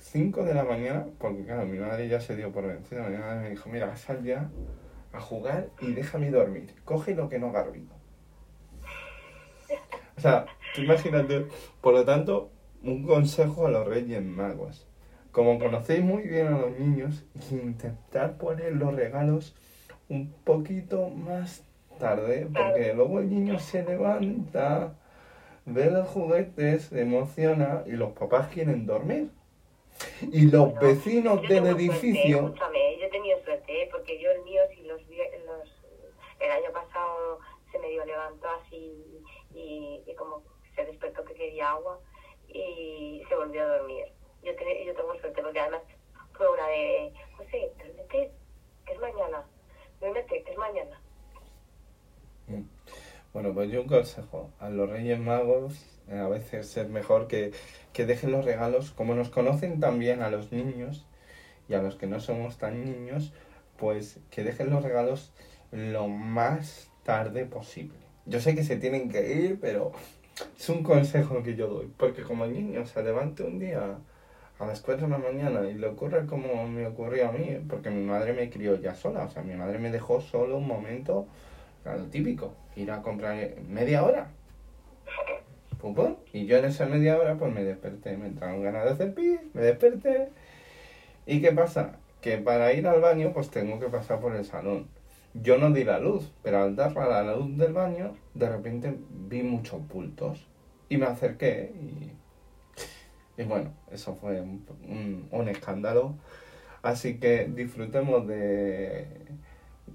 [0.00, 3.08] 5 de la mañana, porque claro, mi madre ya se dio por vencida.
[3.08, 4.50] Mi madre me dijo, mira, sal ya
[5.12, 6.74] a jugar y déjame dormir.
[6.84, 7.94] Coge lo que no haga ruido.
[10.16, 11.46] O sea, tú imagínate,
[11.80, 12.50] por lo tanto,
[12.82, 14.89] un consejo a los Reyes Magos.
[15.32, 19.56] Como conocéis muy bien a los niños, intentar poner los regalos
[20.08, 21.64] un poquito más
[21.98, 24.94] tarde, porque luego el niño se levanta,
[25.66, 29.30] ve los juguetes, se emociona y los papás quieren dormir.
[30.32, 32.38] Y los vecinos del edificio...
[32.38, 33.88] Suerte, escúchame, yo he tenido suerte, ¿eh?
[33.90, 35.80] porque yo el mío, si los, los
[36.40, 37.38] el año pasado
[37.70, 39.22] se medio levantó así
[39.54, 40.42] y, y como
[40.74, 42.00] se despertó que quería agua
[42.48, 44.06] y se volvió a dormir.
[44.42, 45.82] Yo, te- yo tengo suerte porque además
[46.32, 48.30] fue una de, José, duérmete,
[48.86, 49.44] que es mañana,
[50.00, 51.00] duérmete, que es mañana.
[53.32, 57.52] Bueno, pues yo un consejo a los Reyes Magos, eh, a veces es mejor que,
[57.92, 61.06] que dejen los regalos, como nos conocen también a los niños
[61.68, 63.32] y a los que no somos tan niños,
[63.78, 65.32] pues que dejen los regalos
[65.70, 67.96] lo más tarde posible.
[68.26, 69.92] Yo sé que se tienen que ir, pero
[70.58, 73.98] es un consejo que yo doy, porque como el niño se levante un día
[74.60, 77.90] a las 4 de la mañana y le ocurre como me ocurrió a mí, porque
[77.90, 81.26] mi madre me crió ya sola, o sea, mi madre me dejó solo un momento
[82.10, 83.36] típico, ir a comprar
[83.68, 84.28] media hora.
[86.32, 89.40] Y yo en esa media hora pues me desperté, me entraron ganas de hacer pis,
[89.54, 90.28] me desperté.
[91.26, 91.96] ¿Y qué pasa?
[92.20, 94.88] Que para ir al baño pues tengo que pasar por el salón.
[95.32, 98.94] Yo no di la luz, pero al dar la luz del baño, de repente
[99.28, 100.46] vi muchos bultos.
[100.90, 102.12] Y me acerqué y,
[103.40, 106.14] y bueno, eso fue un, un- un escándalo.
[106.82, 109.06] Así que disfrutemos de,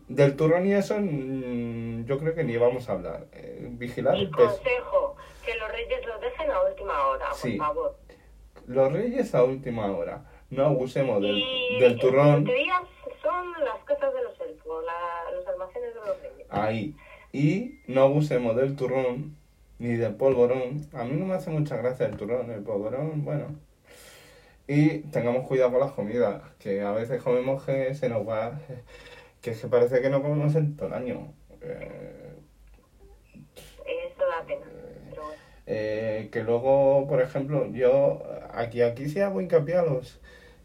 [0.07, 3.25] del turrón y eso, mm, yo creo que ni vamos a hablar.
[3.33, 5.15] Eh, vigilar el consejo,
[5.45, 7.95] que los reyes los dejen a última hora, por favor.
[8.67, 10.25] Los reyes a última hora.
[10.51, 12.45] No abusemos del, Y del turrón.
[13.21, 16.47] son las casas de los elfos, la- los almacenes de los reyes.
[16.49, 16.95] Ahí.
[17.33, 19.35] Y no abusemos del turrón
[19.79, 20.87] ni del polvorón.
[20.93, 23.47] A mí no me hace mucha gracia el turrón, el polvorón, bueno.
[24.67, 28.59] Y tengamos cuidado con las comidas, que a veces comemos que se nos va,
[29.41, 31.33] que es que parece que no comemos en todo el año.
[31.61, 32.33] Eh,
[33.85, 34.65] Eso da pena.
[35.09, 35.37] Pero bueno.
[35.67, 40.19] Eh, que luego, por ejemplo, yo aquí, aquí sí hago hincapié a los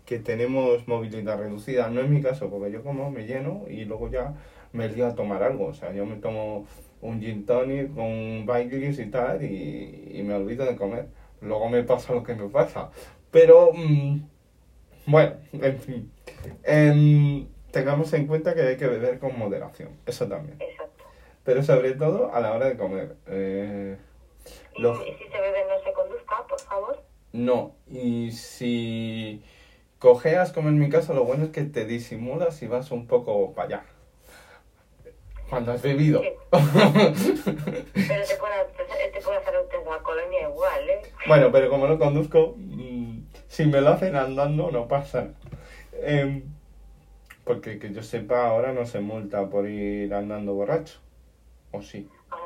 [0.06, 1.88] que tenemos movilidad reducida.
[1.88, 4.34] No es mi caso, porque yo como me lleno y luego ya
[4.72, 5.66] me lío a tomar algo.
[5.66, 6.66] O sea, yo me tomo
[7.02, 11.06] un gin tonic con un Baileys y tal y, y me olvido de comer.
[11.40, 12.90] Luego me pasa lo que me pasa.
[13.30, 14.20] Pero, mm,
[15.06, 16.12] bueno, en fin.
[16.64, 19.90] Em, tengamos en cuenta que hay que beber con moderación.
[20.06, 20.56] Eso también.
[20.60, 21.04] Exacto.
[21.44, 23.16] Pero sobre todo a la hora de comer.
[23.26, 23.96] Eh,
[24.76, 27.02] Y, Los- y si se bebe no se conduzca, por favor.
[27.32, 29.42] No, y si
[29.98, 33.52] cojeas como en mi caso, lo bueno es que te disimulas y vas un poco
[33.54, 33.84] para allá.
[35.50, 36.22] Cuando has bebido.
[36.22, 36.28] Sí.
[36.52, 38.64] Pero te puede,
[39.12, 41.02] te puede hacer un test de la colonia igual, ¿eh?
[41.26, 45.28] bueno, pero como no conduzco, mm, si me lo hacen andando no pasa.
[46.02, 46.42] Em,
[47.44, 50.98] porque que yo sepa, ahora no se multa por ir andando borracho.
[51.72, 52.08] ¿O sí?
[52.30, 52.36] Ah,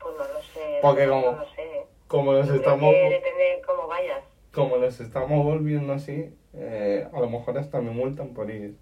[0.00, 0.78] pues no lo sé.
[0.82, 1.86] Porque no, como- lo sé.
[2.08, 4.22] Como creo estamos, depende de cómo vayas.
[4.52, 8.76] como nos estamos volviendo así, eh, a lo mejor hasta me multan por ir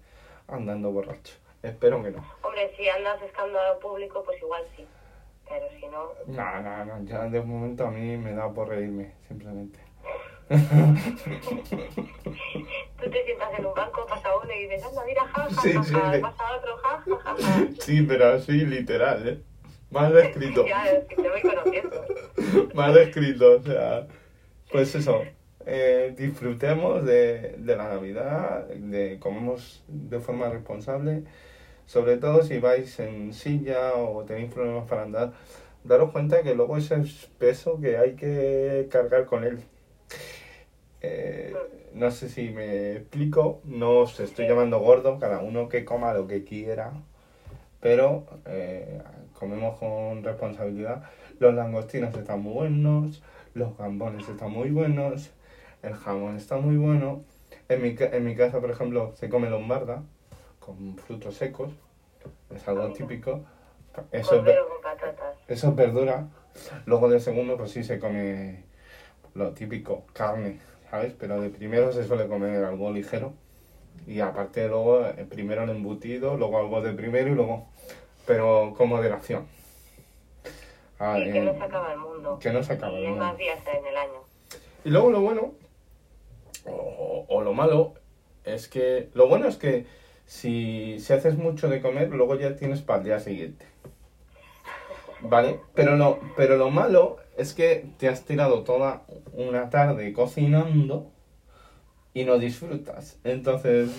[0.47, 1.33] andando borracho.
[1.63, 2.25] Espero que no.
[2.61, 4.85] Hombre, si andas escándalo público, pues igual sí.
[5.49, 9.13] Pero si no, No, no, no, ya de momento a mí me da por reírme,
[9.27, 9.79] simplemente.
[10.51, 10.57] tú
[13.09, 15.83] te sientas en un banco, pasa uno y dices, anda, mira, ja, ja, Sí, ja,
[15.83, 16.19] sí, ja, sí.
[16.21, 17.67] pasa otro, ja, ja, ja, ja.
[17.81, 19.41] Sí, pero así literal, ¿eh?
[19.91, 22.05] Mal escrito, Ya, es que te voy conociendo.
[22.73, 24.07] mal escrito, o sea,
[24.71, 25.21] pues eso,
[25.65, 31.23] eh, disfrutemos de, de la Navidad, de comemos de forma responsable,
[31.91, 35.33] sobre todo si vais en silla o tenéis problemas para andar,
[35.83, 39.59] daros cuenta que luego ese es peso que hay que cargar con él.
[41.01, 41.53] Eh,
[41.93, 46.27] no sé si me explico, no os estoy llamando gordo, cada uno que coma lo
[46.27, 46.93] que quiera,
[47.81, 49.01] pero eh,
[49.37, 51.03] comemos con responsabilidad.
[51.39, 53.21] Los langostinos están muy buenos,
[53.53, 55.31] los gambones están muy buenos,
[55.83, 57.25] el jamón está muy bueno.
[57.67, 60.03] En mi, en mi casa, por ejemplo, se come lombarda
[60.61, 61.73] con frutos secos,
[62.55, 63.41] es algo típico.
[64.13, 64.55] Eso es,
[65.49, 66.27] eso es verdura.
[66.85, 68.63] Luego de segundo, pues sí se come
[69.33, 70.59] lo típico, carne,
[70.89, 71.13] ¿sabes?
[71.19, 73.33] Pero de primero se suele comer algo ligero.
[74.07, 77.67] Y aparte luego, eh, primero el embutido, luego algo de primero y luego...
[78.25, 79.45] Pero con moderación.
[80.99, 82.39] Ah, Y que eh, no se acaba el mundo.
[82.39, 83.25] que no se acaba Y el hay mundo.
[83.25, 84.19] más días en el año.
[84.85, 85.53] Y luego lo bueno,
[86.65, 87.95] o, o lo malo,
[88.45, 89.09] es que...
[89.13, 89.85] Lo bueno es que
[90.31, 93.65] si, si haces mucho de comer, luego ya tienes para el día siguiente.
[95.19, 95.59] ¿Vale?
[95.75, 99.03] Pero lo, pero lo malo es que te has tirado toda
[99.33, 101.11] una tarde cocinando
[102.13, 103.19] y no disfrutas.
[103.25, 103.91] Entonces,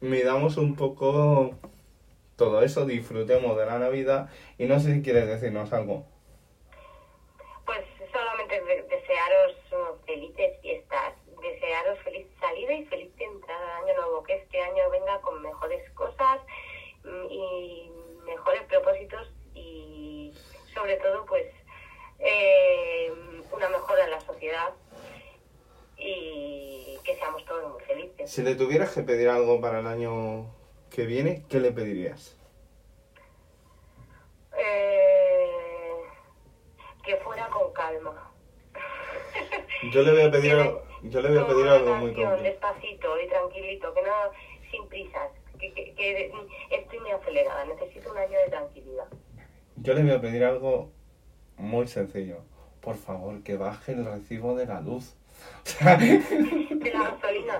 [0.00, 1.58] midamos un poco
[2.36, 6.06] todo eso, disfrutemos de la Navidad y no sé si quieres decirnos algo.
[7.66, 7.80] Pues
[8.12, 14.21] solamente de- desearos uh, felices fiestas, desearos feliz salida y feliz entrada al año nuevo,
[14.32, 16.40] que este año venga con mejores cosas
[17.04, 17.92] mm, y
[18.24, 20.32] mejores propósitos y
[20.74, 21.46] sobre todo pues
[22.18, 23.12] eh,
[23.50, 24.72] una mejora en la sociedad
[25.98, 28.30] y que seamos todos muy felices.
[28.30, 30.46] Si le tuvieras que pedir algo para el año
[30.90, 32.36] que viene, ¿qué le pedirías?
[34.56, 35.96] Eh,
[37.04, 38.30] que fuera con calma.
[39.92, 42.42] Yo le voy a pedir Que algo, yo le voy a pedir algo muy concreto.
[42.42, 44.08] Despacito y tranquilito, que no
[44.70, 45.30] sin prisas.
[45.58, 46.32] Que, que, que
[46.70, 49.04] estoy muy acelerada, necesito un año de tranquilidad.
[49.76, 50.90] Yo le voy a pedir algo
[51.56, 52.38] muy sencillo.
[52.80, 55.14] Por favor, que baje el recibo de la luz.
[55.78, 57.58] De la gasolina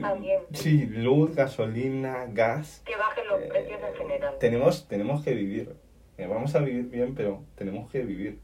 [0.00, 2.82] también, sí, luz, gasolina, gas.
[2.84, 4.36] que bajen los Eh, precios en general.
[4.38, 5.74] Tenemos, tenemos que vivir.
[6.18, 8.38] Eh, vamos a vivir bien, pero tenemos que vivir.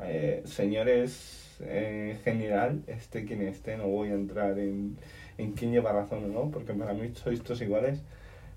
[0.00, 4.96] Eh, señores, eh, en general, este quien esté, no voy a entrar en,
[5.38, 8.02] en quién lleva razón o no, porque para mí sois todos iguales.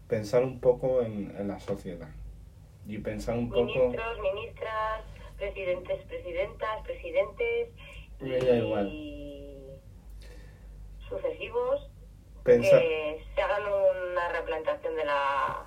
[0.07, 2.09] Pensar un poco en, en la sociedad.
[2.87, 3.65] Y pensar un poco...
[3.65, 5.01] Ministros, ministras,
[5.37, 7.69] presidentes, presidentas, presidentes
[8.21, 8.87] igual.
[8.87, 9.57] y
[11.09, 11.89] sucesivos
[12.43, 12.79] Pensar...
[12.81, 15.65] que se hagan una replantación de la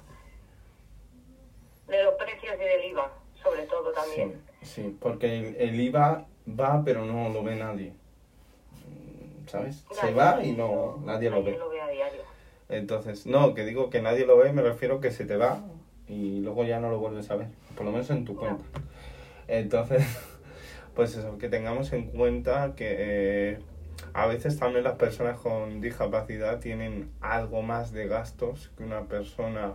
[1.89, 3.11] de los precios y del IVA,
[3.43, 4.43] sobre todo Sí, también.
[4.63, 7.93] sí, porque el, el IVA va, pero no lo ve nadie.
[8.87, 9.85] Mm, ¿Sabes?
[9.93, 11.57] Se va y no nadie lo ve.
[11.59, 12.23] lo ve a diario.
[12.69, 15.63] Entonces, no, que digo que nadie lo ve, me refiero que se te va
[16.07, 18.65] y luego ya no lo vuelves a ver, por lo menos en tu cuenta.
[19.47, 20.05] Entonces,
[20.95, 23.59] pues eso, que tengamos en cuenta que eh,
[24.13, 29.73] a veces también las personas con discapacidad tienen algo más de gastos que una persona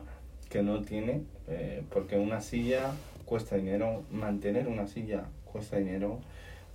[0.50, 2.92] que no tiene, eh, porque una silla
[3.26, 6.20] cuesta dinero, mantener una silla cuesta dinero,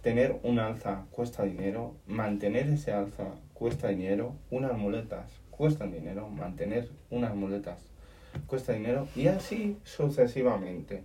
[0.02, 3.24] tener un alza cuesta dinero, mantener ese alza
[3.54, 7.84] cuesta dinero, unas muletas cuestan dinero, mantener unas muletas
[8.46, 11.02] cuesta dinero y así sucesivamente.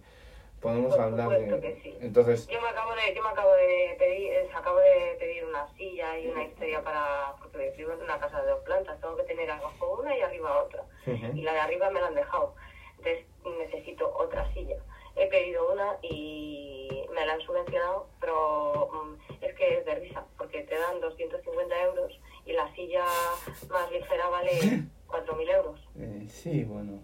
[0.62, 1.80] Podemos Por hablar de...
[1.84, 1.94] sí.
[2.00, 5.68] Entonces, Yo me acabo de, yo me acabo de pedir, eh, acabo de pedir una
[5.76, 9.24] silla y una historia para, porque vivo en una casa de dos plantas, tengo que
[9.24, 10.86] tener abajo una y arriba otra.
[11.06, 12.56] y la de arriba me la han dejado.
[12.98, 13.26] Entonces
[13.60, 14.78] necesito otra silla.
[15.18, 20.26] He pedido una y me la han subvencionado, pero mm, es que es de risa,
[20.38, 22.12] porque te dan 250 euros
[22.46, 23.06] y la silla
[23.70, 24.52] más ligera vale
[25.08, 25.80] 4.000 euros.
[25.98, 27.00] eh, sí, bueno,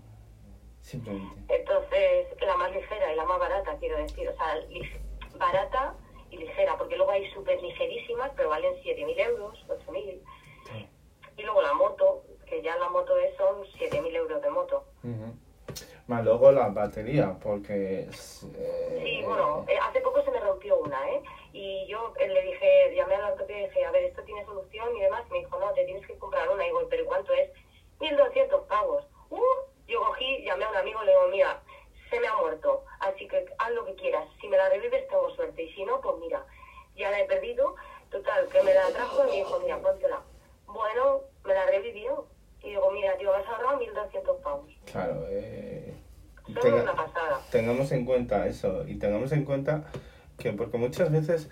[0.82, 1.55] simplemente.
[1.55, 4.55] Entonces, la más ligera y la más barata, quiero decir, o sea,
[5.38, 5.95] barata
[6.32, 10.22] y ligera, porque luego hay súper ligerísimas, pero valen 7.000 euros, 8.000.
[10.66, 10.88] Sí.
[11.38, 14.86] Y luego la moto, que ya la moto es, son 7.000 euros de moto.
[15.03, 15.34] Ujú.
[16.10, 17.99] Más luego la batería, porque...
[18.01, 21.22] eh, Sí, bueno, eh, hace poco se me rompió una, ¿eh?
[21.53, 24.43] Y yo eh, le dije, llamé a la ortopedia y dije, a ver, ¿esto tiene
[24.43, 25.24] solución y demás?
[25.30, 26.64] Me dijo, no, te tienes que comprar una.
[26.64, 27.51] Y digo, ¿pero cuánto es?
[27.99, 29.05] 1.200 pavos.
[29.30, 29.39] Uh,
[29.88, 31.62] yo cogí, llamé a un amigo y le digo, mira,
[32.10, 34.28] se me ha muerto, así que haz lo que quieras.
[34.41, 35.62] Si me la revives, tengo suerte.
[35.62, 36.43] Y si no, pues mira,
[36.95, 37.76] ya la he perdido.
[38.10, 40.24] Total, que me la trajo y me dijo, mira, póntela.
[40.66, 42.26] Bueno, me la revivió.
[42.64, 44.72] Y digo, mira, tío, has ahorrado 1.200 pavos.
[44.91, 45.93] Claro, eh,
[46.62, 47.41] tenga- una pasada.
[47.52, 49.86] tengamos en cuenta eso y tengamos en cuenta
[50.38, 51.50] que porque muchas veces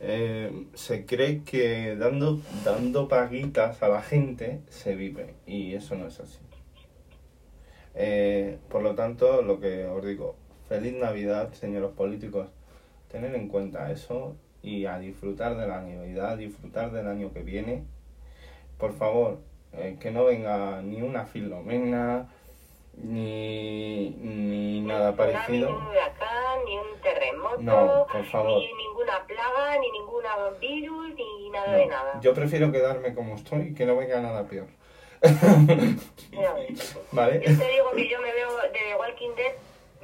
[0.00, 6.08] eh, se cree que dando, dando paguitas a la gente se vive y eso no
[6.08, 6.38] es así.
[7.94, 10.36] Eh, por lo tanto, lo que os digo,
[10.68, 12.48] feliz Navidad, señores políticos,
[13.10, 17.42] tener en cuenta eso y a disfrutar de la Navidad, a disfrutar del año que
[17.42, 17.84] viene.
[18.78, 19.38] Por favor,
[19.72, 22.28] eh, que no venga ni una filomena,
[22.98, 25.68] ni, ni nada Ni parecido.
[25.68, 28.58] Ni un huracán, ni un terremoto, No, por favor.
[28.60, 30.14] ni ninguna plaga, ni ningún
[30.60, 32.20] virus, ni nada No, de nada.
[32.20, 34.66] Yo prefiero quedarme como estoy y que no venga nada peor.
[37.12, 37.40] ¿Vale?
[37.46, 39.52] Yo te digo que yo me veo de Walking Dead,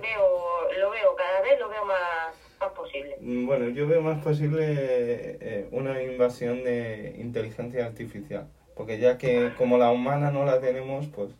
[0.00, 3.16] veo, lo veo cada vez, lo veo más, más posible.
[3.20, 9.52] Mm, Bueno, yo veo más posible eh, una invasión de inteligencia artificial, porque ya que
[9.58, 11.30] como la humana no la tenemos, pues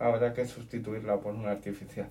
[0.00, 2.08] habrá que sustituirla por una artificial.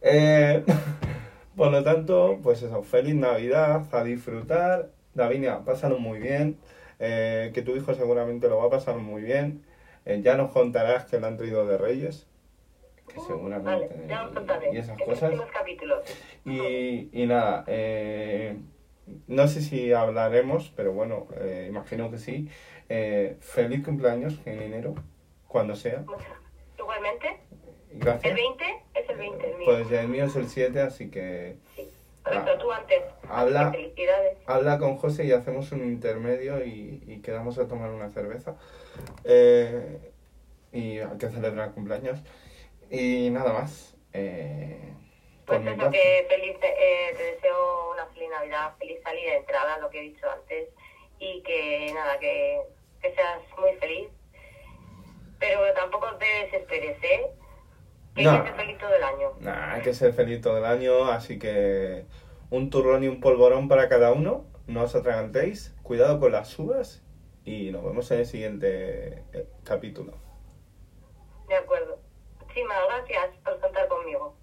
[0.00, 0.64] Eh,
[1.56, 4.90] por lo tanto, pues eso, feliz Navidad, a disfrutar.
[5.14, 6.58] Davinia, pásalo muy bien,
[7.00, 9.62] eh, que tu hijo seguramente lo va a pasar muy bien.
[10.04, 12.26] Eh, ya nos contarás que lo han traído de Reyes,
[13.08, 13.88] que Uh, seguramente...
[13.88, 14.72] Vale, ya contaré.
[14.72, 15.32] y esas en cosas.
[15.52, 16.04] capítulos.
[16.44, 17.64] Y, y nada,
[19.26, 21.26] no sé si hablaremos, pero bueno,
[21.68, 22.48] imagino que sí.
[23.40, 24.94] Feliz cumpleaños en enero,
[25.48, 26.00] cuando sea.
[26.06, 26.26] Muchas-
[27.90, 28.34] El Gracias.
[28.34, 29.66] 20 es el 20, el mío.
[29.66, 31.90] Pues ya el mío es el 7, así que Sí.
[32.22, 32.58] Correcto, Ah.
[32.58, 33.02] tú antes.
[33.28, 33.70] Habla.
[33.70, 34.36] Felicidades.
[34.46, 38.56] habla con José y hacemos un intermedio y, y quedamos a tomar una cerveza.
[39.24, 40.12] Eh,
[40.72, 42.20] y hay que celebrar cumpleaños.
[42.90, 43.96] Y nada más.
[44.12, 44.92] Eh,
[45.46, 49.88] Pues eso, que feliz, eh, te deseo una feliz Navidad, feliz salida de entrada, lo
[49.88, 50.68] que he dicho antes,
[51.18, 52.60] y que nada, que,
[53.00, 54.08] que seas muy feliz,
[55.38, 57.30] pero tampoco te desesperes, ¿eh?
[58.14, 58.30] Que No.
[58.32, 59.32] hay que ser feliz todo el año.
[59.40, 62.06] Nah, hay que ser feliz todo el año, así que
[62.50, 64.44] un turrón y un polvorón para cada uno.
[64.66, 67.02] No os atragantéis, cuidado con las uvas
[67.44, 70.12] y nos vemos en el siguiente eh, capítulo.
[71.48, 71.98] De acuerdo.
[72.40, 74.36] Muchísimas gracias por contar conmigo.